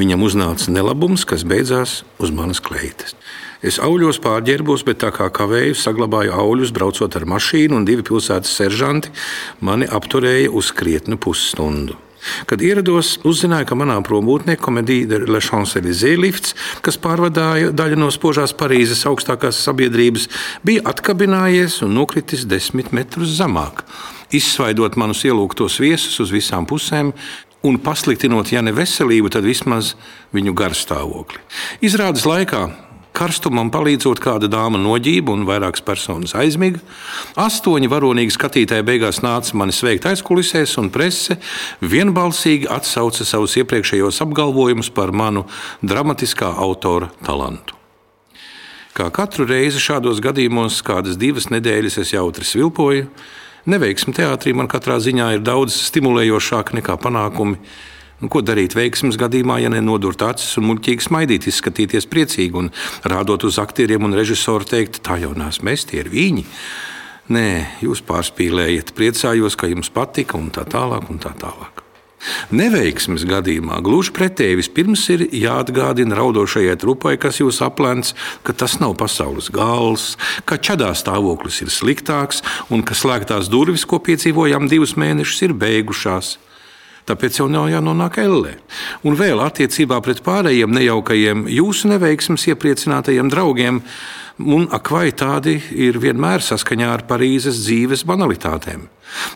viņam 0.00 0.24
uznāca 0.24 0.72
nelabums, 0.72 1.26
kas 1.28 1.44
beidzās 1.44 1.98
uz 2.16 2.32
manas 2.32 2.62
kleitas. 2.64 3.12
Es 3.60 3.76
auļos 3.76 4.22
pārģērbos, 4.24 4.86
bet 4.88 5.02
tā 5.04 5.12
kā 5.12 5.28
kavēju, 5.28 5.76
saglabāju 5.76 6.32
auļus, 6.32 6.72
braucot 6.72 7.20
ar 7.20 7.28
mašīnu, 7.28 7.76
un 7.76 7.84
divi 7.84 8.08
pilsētas 8.08 8.56
seržanti 8.62 9.12
mani 9.60 9.84
apturēja 9.84 10.48
uz 10.48 10.72
krietnu 10.72 11.20
pusstundu. 11.20 12.00
Kad 12.50 12.62
ierados, 12.64 13.16
uzzināju, 13.28 13.68
ka 13.70 13.78
manā 13.78 13.98
prombūtnē 14.06 14.58
komēdija 14.60 15.20
Le 15.28 15.40
Champs-Élysées 15.44 16.18
lifts, 16.20 16.54
kas 16.84 16.98
pārvadāja 17.00 17.72
daļu 17.76 17.98
no 18.00 18.10
spožās 18.14 18.54
Parīzes 18.58 19.04
augstākās 19.08 19.60
sabiedrības, 19.64 20.28
bija 20.66 20.84
atkabinājies 20.90 21.80
un 21.86 21.94
nokritis 21.98 22.46
desmit 22.48 22.92
metrus 22.96 23.36
zemāk, 23.38 23.84
izsvaidot 24.34 24.98
manus 25.00 25.24
ielūgtos 25.28 25.78
viesus 25.82 26.18
uz 26.24 26.34
visām 26.34 26.66
pusēm, 26.68 27.14
un 27.66 27.78
pasliktinot, 27.82 28.52
ja 28.52 28.62
ne 28.62 28.74
veselību, 28.74 29.32
tad 29.34 29.46
vismaz 29.46 29.94
viņu 30.34 30.54
garstāvokli. 30.58 31.40
Izrādes 31.84 32.26
laikā 32.28 32.68
Karstumam 33.18 33.72
palīdzot, 33.74 34.20
kāda 34.22 34.46
dāma 34.46 34.78
noģība 34.78 35.32
un 35.34 35.42
vairākas 35.48 35.82
personas 35.82 36.36
aizmiga. 36.38 36.78
Astoņi 37.40 37.90
varonīgi 37.90 38.34
skatītāji 38.36 38.86
beigās 38.86 39.18
nāca 39.24 39.58
mani 39.58 39.74
sveikt 39.74 40.06
aizkulisēs, 40.06 40.76
un 40.78 40.92
prese 40.94 41.40
vienbalsīgi 41.82 42.70
atsauca 42.70 43.26
savus 43.26 43.56
iepriekšējos 43.58 44.22
apgalvojumus 44.22 44.92
par 44.94 45.10
manu 45.10 45.48
dramatiskā 45.82 46.52
autora 46.62 47.10
talantu. 47.26 47.74
Kā 48.94 49.10
katru 49.14 49.48
reizi 49.50 49.82
šādos 49.82 50.22
gadījumos, 50.22 50.78
kādas 50.86 51.18
divas 51.18 51.50
nedēļas 51.50 51.98
es 52.02 52.14
jautri 52.14 52.46
svilpoju, 52.46 53.10
neveiksme 53.70 54.14
teātrī 54.14 54.54
man 54.54 54.70
katrā 54.70 55.00
ziņā 55.02 55.32
ir 55.36 55.44
daudz 55.46 55.74
stimulējošāka 55.90 56.78
nekā 56.78 56.96
panākumi 57.02 57.58
Nu, 58.18 58.26
ko 58.26 58.42
darīt 58.42 58.74
veiksmes 58.74 59.18
gadījumā, 59.20 59.60
ja 59.62 59.70
nenodurt 59.70 60.24
acis 60.26 60.58
un 60.58 60.66
muļķīgi 60.72 61.06
smaidīt, 61.06 61.46
izskatīties 61.46 62.08
priecīgi 62.10 62.58
un 62.58 62.70
rādot 63.06 63.46
uz 63.46 63.60
aktieriem 63.62 64.08
un 64.08 64.16
režisoru 64.18 64.66
teikt, 64.66 65.02
tā 65.06 65.20
jau 65.22 65.34
nāc 65.38 65.60
mēs, 65.62 65.86
tie 65.86 66.02
ir 66.02 66.10
viņi. 66.10 66.46
Nē, 67.30 67.48
jūs 67.84 68.02
pārspīlējat, 68.08 68.94
priecājos, 68.98 69.54
ka 69.54 69.68
jums 69.70 69.92
patika 69.94 70.38
un 70.40 70.48
tā 70.50 70.64
tālāk. 70.66 71.06
Un 71.12 71.20
tā 71.22 71.30
tālāk. 71.38 71.84
Neveiksmes 72.50 73.22
gadījumā 73.28 73.78
gluži 73.86 74.10
pretēji 74.16 74.58
vispirms 74.58 75.04
ir 75.14 75.22
jāatgādina 75.30 76.16
raudošajai 76.18 76.74
trupai, 76.82 77.14
kas 77.20 77.38
jūs 77.38 77.60
aplēns, 77.62 78.16
ka 78.42 78.56
tas 78.56 78.78
nav 78.82 78.96
pasaules 78.98 79.52
gals, 79.54 80.16
ka 80.48 80.58
čadā 80.58 80.90
stāvoklis 80.98 81.60
ir 81.62 81.70
sliktāks 81.70 82.42
un 82.74 82.82
ka 82.82 82.98
slēgtās 82.98 83.52
durvis, 83.52 83.86
ko 83.86 84.02
piedzīvojām 84.02 84.66
divus 84.72 84.96
mēnešus, 84.98 85.44
ir 85.46 85.54
beigušās. 85.62 86.34
Tāpēc 87.08 87.40
jau 87.40 87.46
nav 87.48 87.70
jānonāk 87.72 88.18
ellē. 88.20 88.58
Un 89.08 89.16
vēl 89.16 89.40
attiecībā 89.40 90.00
pret 90.04 90.20
pārējiem 90.26 90.74
nejaukajiem 90.76 91.46
jūsu 91.48 91.88
neveiksmes 91.94 92.44
iepriecinātajiem 92.52 93.30
draugiem, 93.32 93.80
un 94.44 94.68
ak, 94.74 94.90
vai 94.92 95.08
tādi 95.16 95.56
ir 95.72 95.98
vienmēr 96.02 96.44
saskaņā 96.44 96.90
ar 96.92 97.06
Parīzes 97.08 97.62
dzīves 97.64 98.04
banalitātēm. 98.08 98.84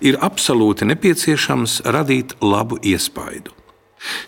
Ir 0.05 0.21
absolūti 0.21 0.87
nepieciešams 0.91 1.81
radīt 1.97 2.37
labu 2.45 2.77
iespaidu. 2.85 3.57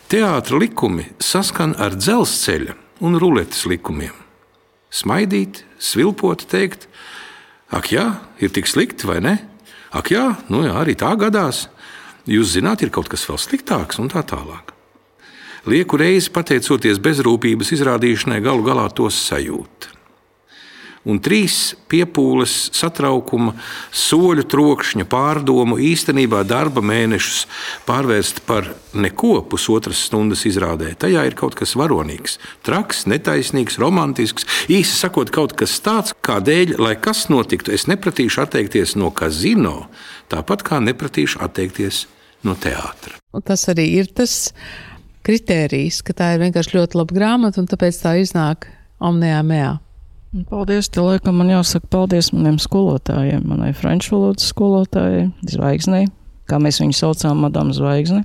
Teātris 0.09 0.61
likumi 0.63 1.09
saskan 1.21 1.75
ar 1.83 1.99
dzelzceļa 1.99 2.79
un 3.05 3.19
ruletes 3.21 3.67
likumiem. 3.69 4.15
Smaidīt, 4.95 5.65
svilpot, 5.83 6.47
teikt, 6.49 6.87
ak, 7.75 7.91
jā, 7.93 8.07
ir 8.39 8.55
tik 8.55 8.71
slikti 8.71 9.09
vai 9.11 9.19
ne? 9.21 9.35
Ak, 9.95 10.11
jā, 10.15 10.29
nu 10.49 10.63
jā, 10.65 10.75
arī 10.79 10.95
tā 10.99 11.13
gadās. 11.19 11.67
Jūs 12.31 12.54
zināt, 12.57 12.85
ir 12.85 12.93
kaut 12.95 13.11
kas 13.12 13.26
vēl 13.28 13.40
sliktāks 13.40 14.00
un 14.00 14.09
tā 14.12 14.25
tālāk. 14.25 14.73
Lieku 15.69 15.97
reizi 16.00 16.33
pateicoties 16.33 17.00
bezrūpības 17.00 17.73
izrādīšanai, 17.76 18.43
galu 18.45 18.64
galā 18.66 18.88
tos 18.93 19.16
sajūt 19.28 19.95
un 21.04 21.21
trīs 21.21 21.75
piepūles, 21.93 22.52
satraukuma, 22.75 23.54
soļu 23.93 24.47
trokšņa, 24.50 25.07
pārdomu, 25.11 25.76
īstenībā 25.93 26.43
darba 26.49 26.83
mēnešus 26.85 27.45
pārvērst 27.88 28.43
par 28.49 28.71
neko 28.97 29.37
pusotras 29.50 30.00
stundas 30.09 30.47
izrādē. 30.49 30.95
Tajā 31.00 31.26
ir 31.28 31.37
kaut 31.38 31.57
kas 31.59 31.76
varonīgs, 31.78 32.38
traks, 32.66 33.04
netaisnīgs, 33.11 33.78
romantisks, 33.83 34.49
īsi 34.73 34.97
sakot, 34.97 35.33
kaut 35.35 35.57
kas 35.59 35.76
tāds, 35.85 36.16
kādēļ, 36.25 36.78
lai 36.81 36.97
kas 36.97 37.28
notiktu, 37.33 37.75
es 37.76 37.88
nepratīšu 37.90 38.45
atteikties 38.47 38.97
no 39.00 39.12
kazino, 39.14 39.90
tāpat 40.33 40.64
kā 40.66 40.81
nepratīšu 40.85 41.43
atteikties 41.45 42.07
no 42.47 42.57
teātra. 42.61 43.19
Un 43.35 43.45
tas 43.45 43.65
arī 43.73 43.87
ir 44.01 44.11
tas 44.15 44.53
kritērijs, 45.25 46.03
ka 46.05 46.17
tā 46.17 46.35
ir 46.35 46.45
vienkārši 46.45 46.77
ļoti 46.79 47.01
laba 47.01 47.17
grāmata, 47.17 47.63
un 47.63 47.71
tāpēc 47.71 48.01
tā 48.03 48.17
iznāk 48.21 48.69
omnijā 49.05 49.41
mējā. 49.47 49.73
Paldies, 50.51 50.89
te 50.91 51.03
laikam 51.03 51.37
man 51.39 51.53
jāsaka 51.53 51.87
paldies 51.93 52.33
maniem 52.35 52.57
skolotājiem, 52.59 53.45
manai 53.47 53.71
franču 53.77 54.17
valodas 54.17 54.49
skolotājai, 54.51 55.29
zvaigznei, 55.47 56.09
kā 56.51 56.59
mēs 56.59 56.81
viņu 56.83 56.97
saucām, 56.99 57.45
Madame 57.45 57.75
Zvaigzne, 57.77 58.25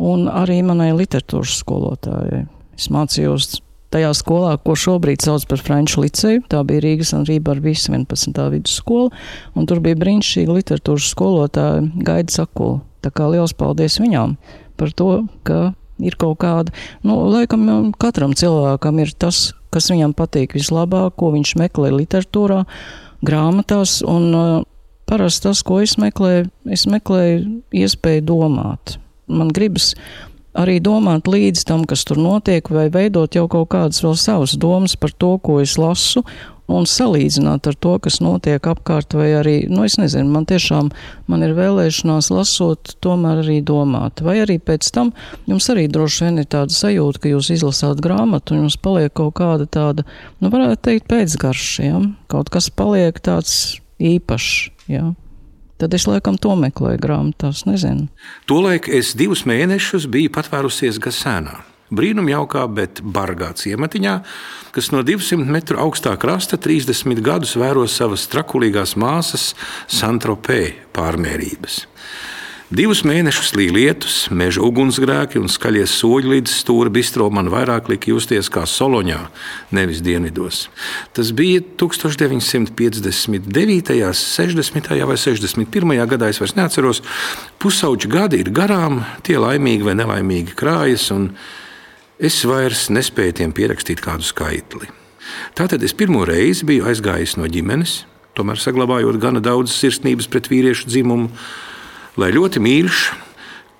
un 0.00 0.24
arī 0.32 0.62
manai 0.64 0.94
literatūras 0.96 1.58
skolotājai. 1.60 2.46
Es 2.80 2.88
mācījos 2.92 3.50
tajā 3.92 4.14
skolā, 4.16 4.54
ko 4.64 4.72
šobrīd 4.78 5.24
sauc 5.24 5.44
par 5.50 5.60
Franču 5.60 6.06
liceju. 6.06 6.40
Tā 6.48 6.62
bija 6.64 6.86
Rīgas 6.86 7.12
un 7.16 7.26
Rībāras 7.28 7.84
11. 7.92 8.40
vidusskola, 8.54 9.12
un 9.52 9.68
tur 9.68 9.82
bija 9.84 9.98
brīnišķīga 10.00 10.56
literatūras 10.56 11.12
skolotāja 11.12 11.84
Gaida 12.00 12.32
Sakula. 12.32 12.80
Tā 13.02 13.10
kā 13.14 13.28
liels 13.30 13.54
paldies 13.58 13.98
viņām 14.02 14.36
par 14.80 14.92
to, 14.96 15.24
ka 15.46 15.72
ir 16.02 16.16
kaut 16.18 16.40
kāda, 16.42 16.72
nu, 17.06 17.18
laikam 17.30 17.92
katram 18.00 18.34
cilvēkam 18.38 18.98
ir 19.02 19.12
tas, 19.14 19.52
kas 19.72 19.90
viņam 19.92 20.14
patīk 20.16 20.56
vislabāk, 20.56 21.14
ko 21.18 21.30
viņš 21.34 21.54
meklē 21.60 21.92
literatūrā, 21.94 22.62
grāmatās. 23.24 24.00
Un, 24.06 24.28
uh, 24.34 24.50
parasti 25.08 25.48
tas, 25.48 25.62
ko 25.66 25.80
es 25.84 25.96
meklēju, 26.00 26.48
es 26.72 26.86
meklēju 26.90 27.62
iespēju 27.82 28.26
domāt. 28.28 28.96
Man 29.30 29.52
gribas 29.54 29.92
arī 30.58 30.78
domāt 30.84 31.28
līdz 31.30 31.64
tam, 31.68 31.86
kas 31.88 32.04
tur 32.08 32.20
notiek, 32.20 32.66
vai 32.72 32.88
veidot 32.92 33.36
jau 33.36 33.46
kaut 33.50 33.70
kādas 33.72 34.02
vēl 34.04 34.16
savas 34.20 34.56
domas 34.60 34.96
par 35.00 35.14
to, 35.16 35.36
ko 35.44 35.60
es 35.62 35.78
lasu, 35.80 36.24
un 36.70 36.86
salīdzināt 36.88 37.66
ar 37.68 37.76
to, 37.76 37.94
kas 38.02 38.20
notiek 38.22 38.64
apkārt, 38.68 39.16
vai 39.18 39.30
arī, 39.38 39.54
nu, 39.70 39.84
es 39.86 39.98
nezinu, 40.00 40.28
man 40.32 40.46
tiešām, 40.48 40.90
man 41.30 41.46
ir 41.46 41.54
vēlēšanās 41.56 42.30
lasot, 42.32 42.94
tomēr 43.04 43.42
arī 43.42 43.58
domāt. 43.66 44.22
Vai 44.24 44.38
arī 44.44 44.58
pēc 44.62 44.90
tam 44.94 45.12
jums 45.50 45.68
arī 45.72 45.88
droši 45.92 46.28
vien 46.28 46.42
ir 46.42 46.48
tāda 46.52 46.74
sajūta, 46.74 47.24
ka 47.24 47.32
jūs 47.32 47.52
izlasāt 47.56 48.02
grāmatu 48.04 48.54
un 48.54 48.64
jums 48.64 48.78
paliek 48.82 49.12
kaut 49.14 49.34
kāda 49.40 49.66
tāda, 49.66 50.06
nu, 50.40 50.52
varētu 50.52 50.82
teikt, 50.88 51.08
pēcgarša, 51.10 51.88
ja? 51.88 52.04
kaut 52.32 52.52
kas 52.52 52.70
paliek 52.70 53.18
tāds 53.22 53.58
īpašs, 54.02 54.70
ja? 54.92 55.10
Tad 55.82 55.96
es 55.98 56.06
laikam 56.06 56.36
to 56.38 56.54
meklēju 56.54 57.00
grāmatās, 57.02 57.64
nezinu. 57.66 58.06
Tolaik 58.46 58.86
es 58.86 59.16
divus 59.18 59.42
mēnešus 59.50 60.06
biju 60.12 60.30
patvērusies 60.36 61.02
Gasēnā 61.02 61.71
brīnumjaukā, 61.92 62.64
bet 62.74 63.02
bargā 63.04 63.52
ciematiņā, 63.58 64.16
kas 64.72 64.90
no 64.94 65.04
200 65.06 65.48
metru 65.52 65.80
augstā 65.82 66.16
krasta 66.20 66.58
30 66.60 67.20
gadus 67.24 67.56
vēro 67.60 67.84
savas 67.90 68.28
trakulīgās 68.32 68.96
māsas 69.00 69.52
Santropē 69.92 70.62
pārmērības. 70.96 71.82
Divus 72.72 73.02
mēnešus 73.04 73.50
līja 73.52 73.74
lietus, 73.76 74.14
meža 74.32 74.62
ugunsgrēki 74.64 75.36
un 75.36 75.50
skaļie 75.52 75.82
soļi 75.92 76.30
līdz 76.30 76.52
stūra 76.62 76.88
bistro 76.94 77.26
man 77.28 77.50
vairāk 77.52 77.90
lika 77.92 78.08
justies 78.08 78.48
kā 78.48 78.62
Soloņā, 78.64 79.18
nevis 79.76 80.00
dienvidos. 80.00 80.72
Tas 81.12 81.36
bija 81.36 81.60
1959., 81.82 83.92
60. 84.16 84.88
vai 85.10 85.18
61. 85.20 85.92
gadā, 86.14 86.32
es 86.32 86.40
vairs 86.40 86.56
neatceros. 86.56 87.04
Pusauģi 87.60 88.08
gadi 88.08 88.40
ir 88.40 88.48
garām, 88.56 89.04
tie 89.20 89.36
laimīgi 89.36 89.84
vai 89.90 89.94
nelaimīgi 90.00 90.56
krājas, 90.56 91.12
es 92.22 92.38
vairs 92.46 92.86
nespēju 92.94 93.40
tiem 93.40 93.52
pierakstīt 93.56 94.02
kādu 94.04 94.26
skaitli. 94.26 94.88
Tātad 95.58 95.82
es 95.82 95.94
pirmo 95.96 96.22
reizi 96.28 96.66
biju 96.68 96.86
aizgājis 96.90 97.36
no 97.38 97.48
ģimenes, 97.50 98.02
tomēr 98.38 98.60
saglabājot 98.62 99.18
gana 99.22 99.42
daudz 99.44 99.74
sirsnības 99.74 100.30
pret 100.30 100.48
vīriešu 100.52 100.88
dzimumu, 100.88 101.28
lai 102.20 102.32
ļoti 102.34 102.62
mīļš, 102.62 103.04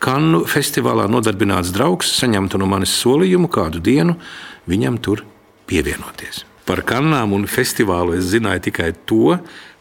Kannu 0.03 0.41
festivālā 0.51 1.05
nodarbināts 1.07 1.71
draugs 1.71 2.09
saņemtu 2.19 2.59
no 2.59 2.67
manis 2.67 2.91
solījumu 2.99 3.47
kādu 3.53 3.79
dienu 3.79 4.17
viņam 4.67 4.97
tur 4.99 5.23
pievienoties. 5.71 6.41
Par 6.67 6.83
kannām 6.87 7.37
un 7.37 7.45
festivālu 7.47 8.17
es 8.17 8.33
zināju 8.33 8.65
tikai 8.67 8.89
to, 9.07 9.37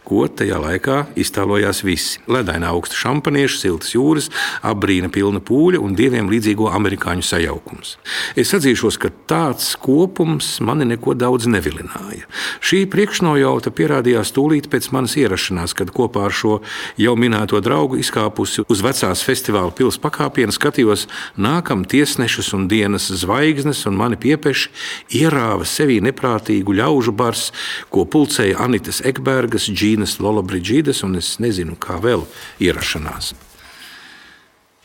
ko 0.07 0.25
tajā 0.27 0.57
laikā 0.61 0.97
iztēlojās 1.19 1.83
visi. 1.85 2.19
Ledainā 2.31 2.71
augsta 2.73 2.97
šampanieša, 2.97 3.59
siltas 3.61 3.93
jūras, 3.93 4.29
apbrīna 4.65 5.11
pilna 5.13 5.41
pūļa 5.43 5.81
un 5.83 5.95
dieviem 5.97 6.29
līdzīgo 6.31 6.69
amerikāņu 6.73 7.25
sajaukums. 7.25 7.95
Es 8.39 8.53
atzīšos, 8.57 8.97
ka 9.01 9.11
tāds 9.29 9.71
kopums 9.79 10.57
mani 10.63 10.87
neko 10.89 11.15
daudz 11.17 11.47
nevilināja. 11.51 12.27
Šī 12.63 12.83
priekšnojauta 12.91 13.73
pierādījās 13.75 14.33
tūlīt 14.35 14.71
pēc 14.71 14.89
manas 14.95 15.15
ierašanās, 15.21 15.75
kad 15.77 15.93
kopā 15.95 16.25
ar 16.29 16.35
šo 16.35 16.57
jau 16.99 17.15
minēto 17.19 17.61
draugu 17.63 17.99
izkāpusi 18.01 18.65
uz 18.71 18.83
vecās 18.83 19.23
festivāla 19.25 19.73
pils 19.75 19.99
pakāpienu, 20.01 20.55
skatījos 20.55 21.07
nākam 21.37 21.85
tiesnešus 21.87 22.53
un 22.57 22.67
dienas 22.71 23.09
zvaigznes, 23.21 23.85
un 23.89 23.99
mani 24.01 24.19
piepeši 24.21 24.71
ierāva 25.21 25.67
sevī 25.67 26.01
neprātīgu 26.03 26.75
ļaužu 26.81 27.15
bars, 27.15 27.49
ko 27.93 28.05
pulcēja 28.09 28.59
Anitas 28.65 29.01
Ekbergas, 29.07 29.69
Džī 29.71 29.90
Ķīnas 29.91 30.21
Lolobrigīdas 30.23 31.01
un 31.03 31.17
es 31.19 31.35
nezinu, 31.43 31.75
kā 31.75 31.97
vēl 31.99 32.23
ierašanās. 32.63 33.33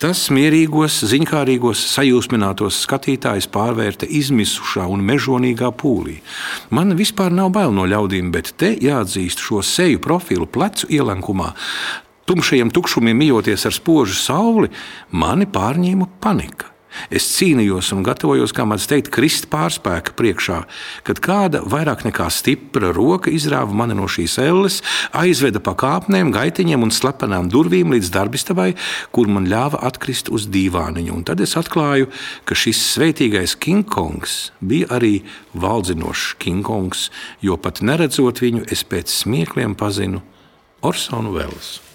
Tas 0.02 0.26
mierīgos, 0.34 0.98
ziņkārīgos, 1.08 1.80
sajūsminātos 1.94 2.82
skatītājus 2.84 3.46
pārvērta 3.54 4.08
izmisušā 4.18 4.84
un 4.92 5.04
mežonīgā 5.06 5.70
pūlī. 5.80 6.18
Man 6.74 6.92
vispār 6.98 7.32
nav 7.32 7.54
bail 7.54 7.72
no 7.72 7.86
ļaudīm, 7.88 8.28
bet 8.34 8.52
te 8.60 8.74
jāatzīst 8.74 9.40
šo 9.46 9.62
seju 9.64 10.02
profilu 10.04 10.50
plecu 10.50 10.90
ielenkumā. 10.92 11.52
Tumšajiem 12.26 12.74
tukšumiem 12.74 13.22
mijoties 13.22 13.64
ar 13.70 13.76
spožu 13.78 14.18
sauli, 14.18 14.72
mani 15.14 15.46
pārņēma 15.46 16.10
panika. 16.20 16.75
Es 17.11 17.26
cīnījos 17.37 17.92
un 17.94 18.04
gatavojos, 18.06 18.54
kā 18.56 18.66
man 18.68 18.80
teikt, 18.80 19.11
krist 19.14 19.48
pārspēka 19.52 20.14
priekšā, 20.18 20.59
kad 21.06 21.20
kāda 21.24 21.62
vairāk 21.66 22.04
nekā 22.06 22.28
stipra 22.32 22.92
roka 22.96 23.32
izrāva 23.32 23.74
mani 23.76 23.96
no 23.98 24.09
šīs 24.11 24.37
elles, 24.42 24.80
aizveda 25.16 25.62
pa 25.62 25.76
kāpnēm, 25.78 26.32
gaitiņiem 26.35 26.87
un 26.87 26.94
slepenām 26.94 27.50
durvīm 27.52 27.94
līdz 27.94 28.12
darbistabai, 28.14 28.72
kur 29.14 29.30
man 29.32 29.48
ļāva 29.50 29.82
atkrist 29.88 30.30
uz 30.35 30.48
dīvāniņu. 30.52 31.14
Un 31.14 31.24
tad 31.28 31.42
es 31.44 31.56
atklāju, 31.59 32.11
ka 32.48 32.59
šis 32.59 32.82
svētīgais 32.94 33.56
Kingkongs 33.62 34.38
bija 34.61 34.90
arī 34.98 35.14
valdzinošs 35.54 36.37
Kingkongs, 36.42 37.09
jo 37.44 37.59
pat 37.61 37.82
neredzot 37.85 38.42
viņu, 38.44 38.66
es 38.72 38.85
pēc 38.87 39.12
smiekliem 39.22 39.78
pazinu 39.78 40.24
Orsonu 40.87 41.35
Velsu. 41.37 41.86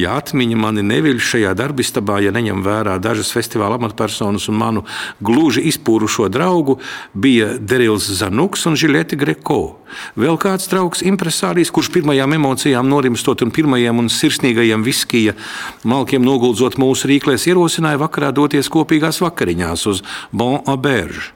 Ja 0.00 0.14
atmiņa 0.16 0.56
mani 0.56 0.82
neviļ 0.88 1.18
šajā 1.20 1.50
darbistabā, 1.58 2.16
ja 2.24 2.30
neņem 2.32 2.62
vērā 2.64 2.94
dažas 3.02 3.28
festivāla 3.34 3.76
amatpersonas 3.76 4.46
un 4.48 4.56
manu 4.56 4.82
gluži 5.20 5.66
izpūrušo 5.68 6.30
draugu, 6.32 6.78
bija 7.12 7.50
Derils 7.60 8.06
Zanuks 8.08 8.64
un 8.70 8.78
Žilete 8.80 9.18
Greko. 9.20 9.76
Vēl 10.16 10.38
kāds 10.40 10.70
draugs, 10.72 11.02
impresārijs, 11.04 11.68
kurš 11.74 11.90
pirmajām 11.92 12.32
emocijām 12.38 12.88
norimstot 12.88 13.44
un 13.44 13.52
pirmajiem 13.52 14.00
un 14.00 14.08
sirsnīgajiem 14.08 14.86
viskija 14.86 15.36
malkiem 15.84 16.24
noguldzot 16.24 16.78
mūsu 16.80 17.10
rīklēs, 17.12 17.44
ierosināja 17.50 18.00
vakarā 18.00 18.32
doties 18.32 18.72
kopīgās 18.72 19.20
vakariņās 19.20 19.84
uz 19.92 20.00
Bon 20.32 20.62
Auberge. 20.64 21.34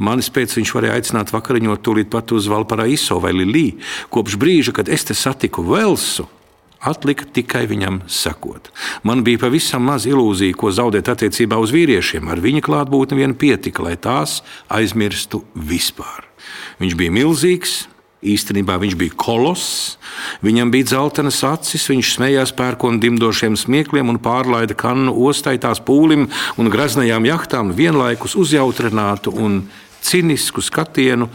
Manis 0.00 0.30
pēc 0.32 0.56
viņš 0.56 0.72
varēja 0.74 0.96
aicināt 0.98 1.30
vakariņot 1.30 1.84
tūlīt 1.84 2.08
pat 2.10 2.32
uz 2.34 2.48
Valparaiso 2.50 3.20
vai 3.22 3.34
Lilī. 3.36 3.66
Kopš 4.10 4.38
brīža, 4.40 4.74
kad 4.74 4.88
es 4.90 5.04
te 5.06 5.14
satiku 5.14 5.62
Velsu, 5.68 6.26
Atlika 6.84 7.24
tikai 7.24 7.64
viņam 7.70 8.02
sekot. 8.10 8.68
Man 9.02 9.24
bija 9.24 9.40
pavisam 9.46 9.86
maz 9.88 10.04
ilūzija, 10.08 10.56
ko 10.58 10.72
zaudēt 10.74 11.08
attiecībā 11.12 11.56
uz 11.60 11.72
vīriešiem. 11.74 12.28
Ar 12.28 12.42
viņa 12.44 12.64
klātbūtni 12.66 13.22
vien 13.22 13.34
pietika, 13.38 13.86
lai 13.86 13.96
tās 13.96 14.42
aizmirstu 14.68 15.44
vispār. 15.54 16.28
Viņš 16.82 16.96
bija 17.00 17.14
milzīgs, 17.14 17.84
Īstenībā 18.24 18.78
viņš 18.80 18.94
bija 18.96 19.12
koloss, 19.20 19.98
viņam 20.40 20.70
bija 20.72 20.86
dzeltenas 20.88 21.42
acis, 21.44 21.82
viņš 21.90 22.14
smējās 22.14 22.54
pērkonu 22.56 23.02
dimdošiem 23.02 23.58
smiekliem 23.60 24.08
un 24.08 24.16
pārlaida 24.24 24.72
kannu 24.80 25.12
ostai 25.28 25.58
tās 25.60 25.82
pūlim 25.84 26.30
un 26.56 26.72
graznajām 26.72 27.28
jahtām 27.28 27.74
vienlaikus 27.76 28.32
uzjautrinātu 28.40 29.34
un 29.36 29.66
cinisku 30.00 30.64
skatienu 30.64 31.28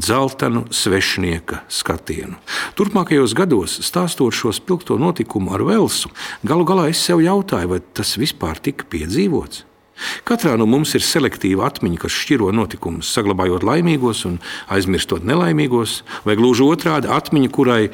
dzeltenu 0.00 0.66
svešinieka 0.70 1.62
skatienu. 1.68 2.36
Turpmākajos 2.78 3.34
gados, 3.36 3.78
stāstot 3.86 4.34
šo 4.36 4.52
spilgto 4.54 4.98
notikumu 5.00 5.54
ar 5.56 5.64
Velsu, 5.66 6.12
galu 6.46 6.66
galā 6.68 6.90
es 6.92 7.02
sev 7.02 7.22
jautāju, 7.24 7.72
vai 7.74 7.80
tas 7.96 8.16
vispār 8.20 8.60
tika 8.62 8.86
piedzīvots. 8.92 9.64
Katrā 10.28 10.58
no 10.60 10.66
mums 10.68 10.92
ir 10.96 11.04
selektīva 11.04 11.64
atmiņa, 11.70 12.00
kas 12.02 12.16
šķiro 12.20 12.50
notikumus, 12.52 13.08
saglabājot 13.16 13.64
laimīgos 13.64 14.26
un 14.28 14.40
aizmirstot 14.68 15.24
nelaimīgos, 15.24 16.02
vai 16.28 16.36
gluži 16.36 16.66
otrādi 16.66 17.08
atmiņa, 17.08 17.52
kurai 17.52 17.86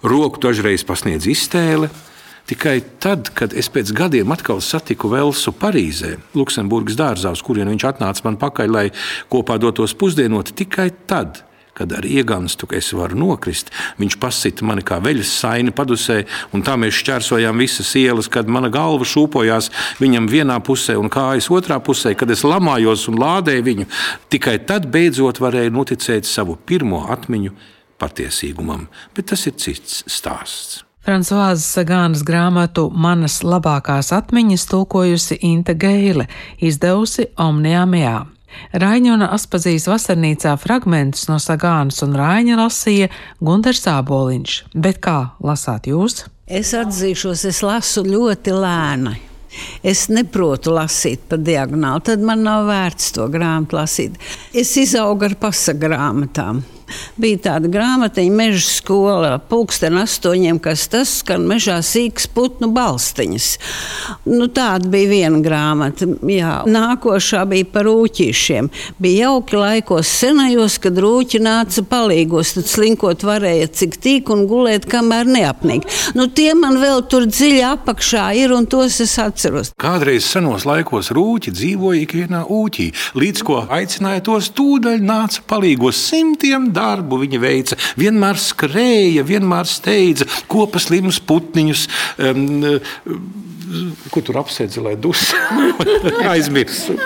roku 0.00 0.40
dažreiz 0.40 0.86
pasniedz 0.88 1.28
iztēle, 1.28 1.92
Tikai 2.50 2.80
tad, 2.98 3.28
kad 3.36 3.52
es 3.54 3.68
pēc 3.70 3.92
gadiem 3.94 4.32
atkal 4.34 4.58
satiku 4.64 5.06
Velsu 5.12 5.52
Parīzē, 5.54 6.16
Luksemburgas 6.34 6.96
dārzā, 6.98 7.30
uz 7.36 7.44
kurien 7.46 7.68
viņš 7.70 7.84
atnāca 7.92 8.24
man 8.26 8.40
pakaļ, 8.40 8.72
lai 8.74 8.82
kopā 9.30 9.54
dotos 9.62 9.94
pusdienot, 9.94 10.50
tikai 10.58 10.88
tad, 11.06 11.44
kad 11.74 11.92
ar 11.96 12.06
iegānstu 12.06 12.68
es 12.76 12.90
varu 12.96 13.18
nokrist, 13.18 13.70
viņš 14.00 14.18
pasita 14.20 14.66
mani 14.66 14.84
kā 14.86 15.00
veļas 15.02 15.32
saini 15.42 15.74
padusē, 15.74 16.20
un 16.54 16.64
tā 16.66 16.76
mēs 16.80 16.98
šķērsojām 17.00 17.62
visas 17.62 17.94
ielas, 18.00 18.28
kad 18.32 18.50
mana 18.50 18.70
galva 18.72 19.06
šūpojās 19.06 19.70
viņam 20.00 20.28
vienā 20.30 20.58
pusē 20.66 20.98
un 21.00 21.10
kājas 21.12 21.50
otrā 21.52 21.80
pusē, 21.84 22.14
kad 22.18 22.30
es 22.30 22.44
lamājos 22.46 23.08
un 23.10 23.20
lādēju 23.20 23.66
viņu. 23.66 23.88
Tikai 24.32 24.58
tad 24.66 24.90
beidzot 24.92 25.40
varēju 25.42 25.74
noticēt 25.74 26.28
savu 26.28 26.58
pirmo 26.66 27.06
atmiņu 27.10 27.56
patiesīgumam, 28.00 28.86
bet 29.16 29.32
tas 29.32 29.46
ir 29.48 29.58
cits 29.60 30.04
stāsts. 30.08 30.84
Frančiskās 31.00 31.64
Sagānas 31.64 32.20
grāmatu 32.28 32.90
Manas 32.92 33.38
labākās 33.40 34.12
atmiņas 34.12 34.66
tulkojusi 34.68 35.38
Inte 35.48 35.72
Geile, 35.80 36.28
izdevusi 36.60 37.30
Omnijā 37.40 37.86
Un 38.74 39.26
Aspazīs 39.26 39.88
vasarnīcā 39.90 40.56
fragmentus 40.60 41.28
no 41.30 41.38
Sagānas 41.42 42.02
un 42.06 42.16
Raiņa 42.18 42.58
lasīja 42.60 43.10
Gunārs 43.40 43.84
Sāboliņš, 43.86 44.56
bet 44.74 45.00
kā 45.04 45.32
lasāt 45.40 45.90
jūs? 45.90 46.24
Es 46.50 46.72
atzīšos, 46.74 47.44
es 47.46 47.62
lasu 47.62 48.02
ļoti 48.06 48.54
lēni. 48.54 49.16
Es 49.82 50.04
neprotu 50.10 50.74
lasīt 50.74 51.22
pa 51.30 51.38
diagonāli, 51.38 52.04
tad 52.06 52.22
man 52.26 52.44
nav 52.46 52.68
vērts 52.70 53.14
to 53.16 53.26
grāmatu 53.30 53.78
lasīt. 53.78 54.18
Es 54.54 54.76
izaugu 54.78 55.26
ar 55.26 55.34
pasagrāmatām. 55.40 56.62
Bija 57.20 57.40
tāda 57.50 57.70
grāmatiņa, 57.72 58.34
meža 58.36 58.62
skolā, 58.66 59.32
pulksten 59.50 59.98
astoņiem, 60.00 60.60
kas 60.62 60.86
tas 60.90 61.20
skan 61.20 61.46
mežā 61.48 61.78
sīks 61.84 62.28
putnu 62.34 62.70
balstiņas. 62.74 63.48
Nu, 64.30 64.48
tāda 64.52 64.88
bija 64.90 65.10
viena 65.10 65.40
grāmata. 65.44 66.08
Jā. 66.30 66.60
Nākošā 66.70 67.44
bija 67.50 67.68
par 67.72 67.88
rūķīšiem. 67.88 68.70
Bija 69.02 69.30
jauki 69.30 69.58
laikos 69.58 70.10
senajos, 70.20 70.78
kad 70.82 70.98
rūķi 71.00 71.42
nāca 71.44 71.84
palīgos, 71.90 72.54
tad 72.56 72.70
slinkot 72.70 73.24
varēja 73.26 73.70
cik 73.80 73.98
tīk 74.02 74.32
un 74.32 74.46
gulēt, 74.50 74.88
kamēr 74.90 75.28
neapnīk. 75.30 75.88
Nu, 76.18 76.28
tie 76.28 76.52
man 76.58 76.80
vēl 76.82 77.04
tur 77.10 77.28
dziļi 77.30 77.62
apakšā 77.72 78.26
ir, 78.40 78.54
un 78.56 78.68
tos 78.70 79.00
es 79.04 79.16
atceros. 79.20 79.72
Kādreiz 79.80 80.28
senos 80.28 80.66
laikos 80.68 81.12
rūķi 81.16 81.54
dzīvoja 81.56 82.04
ikvienā 82.04 82.44
ūķī, 82.50 82.88
līdz 83.20 83.46
ko 83.46 83.60
aicināja 83.70 84.24
tos 84.30 84.50
tūdaļ 84.56 85.02
nāca 85.04 85.44
palīgos 85.50 86.00
simtiem 86.10 86.70
darbu 86.74 86.79
viņa 86.80 87.40
veica. 87.42 87.78
Vienmēr 88.00 88.40
skrēja, 88.40 89.24
vienmēr 89.26 89.68
steidza 89.68 90.28
kopas 90.50 90.90
limus 90.90 91.20
putniņus. 91.20 91.86
Um, 92.18 92.80
ko 94.10 94.22
tur 94.26 94.40
apsēdza, 94.42 94.82
lai 94.82 94.96
dus 94.98 95.30
aizmirstu? 96.32 96.98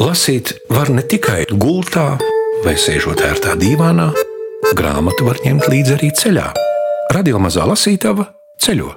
Lasīt 0.00 0.54
var 0.70 0.90
ne 0.92 1.02
tikai 1.02 1.44
gultā 1.52 2.16
vai 2.64 2.74
sēžot 2.80 3.20
ērtā 3.26 3.56
dīvānā, 3.60 4.10
grāmatu 4.76 5.28
var 5.28 5.40
ņemt 5.44 5.68
līdzi 5.72 5.96
arī 5.96 6.10
ceļā. 6.16 6.46
Radio 7.14 7.40
mazā 7.42 7.66
lasītava 7.68 8.26
ceļo. 8.62 8.92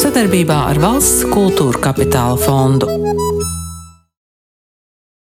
Sadarbībā 0.00 0.56
ar 0.72 0.80
Valsts 0.82 1.26
kultūra 1.30 1.80
kapitāla 1.88 2.38
fondu. 2.40 3.13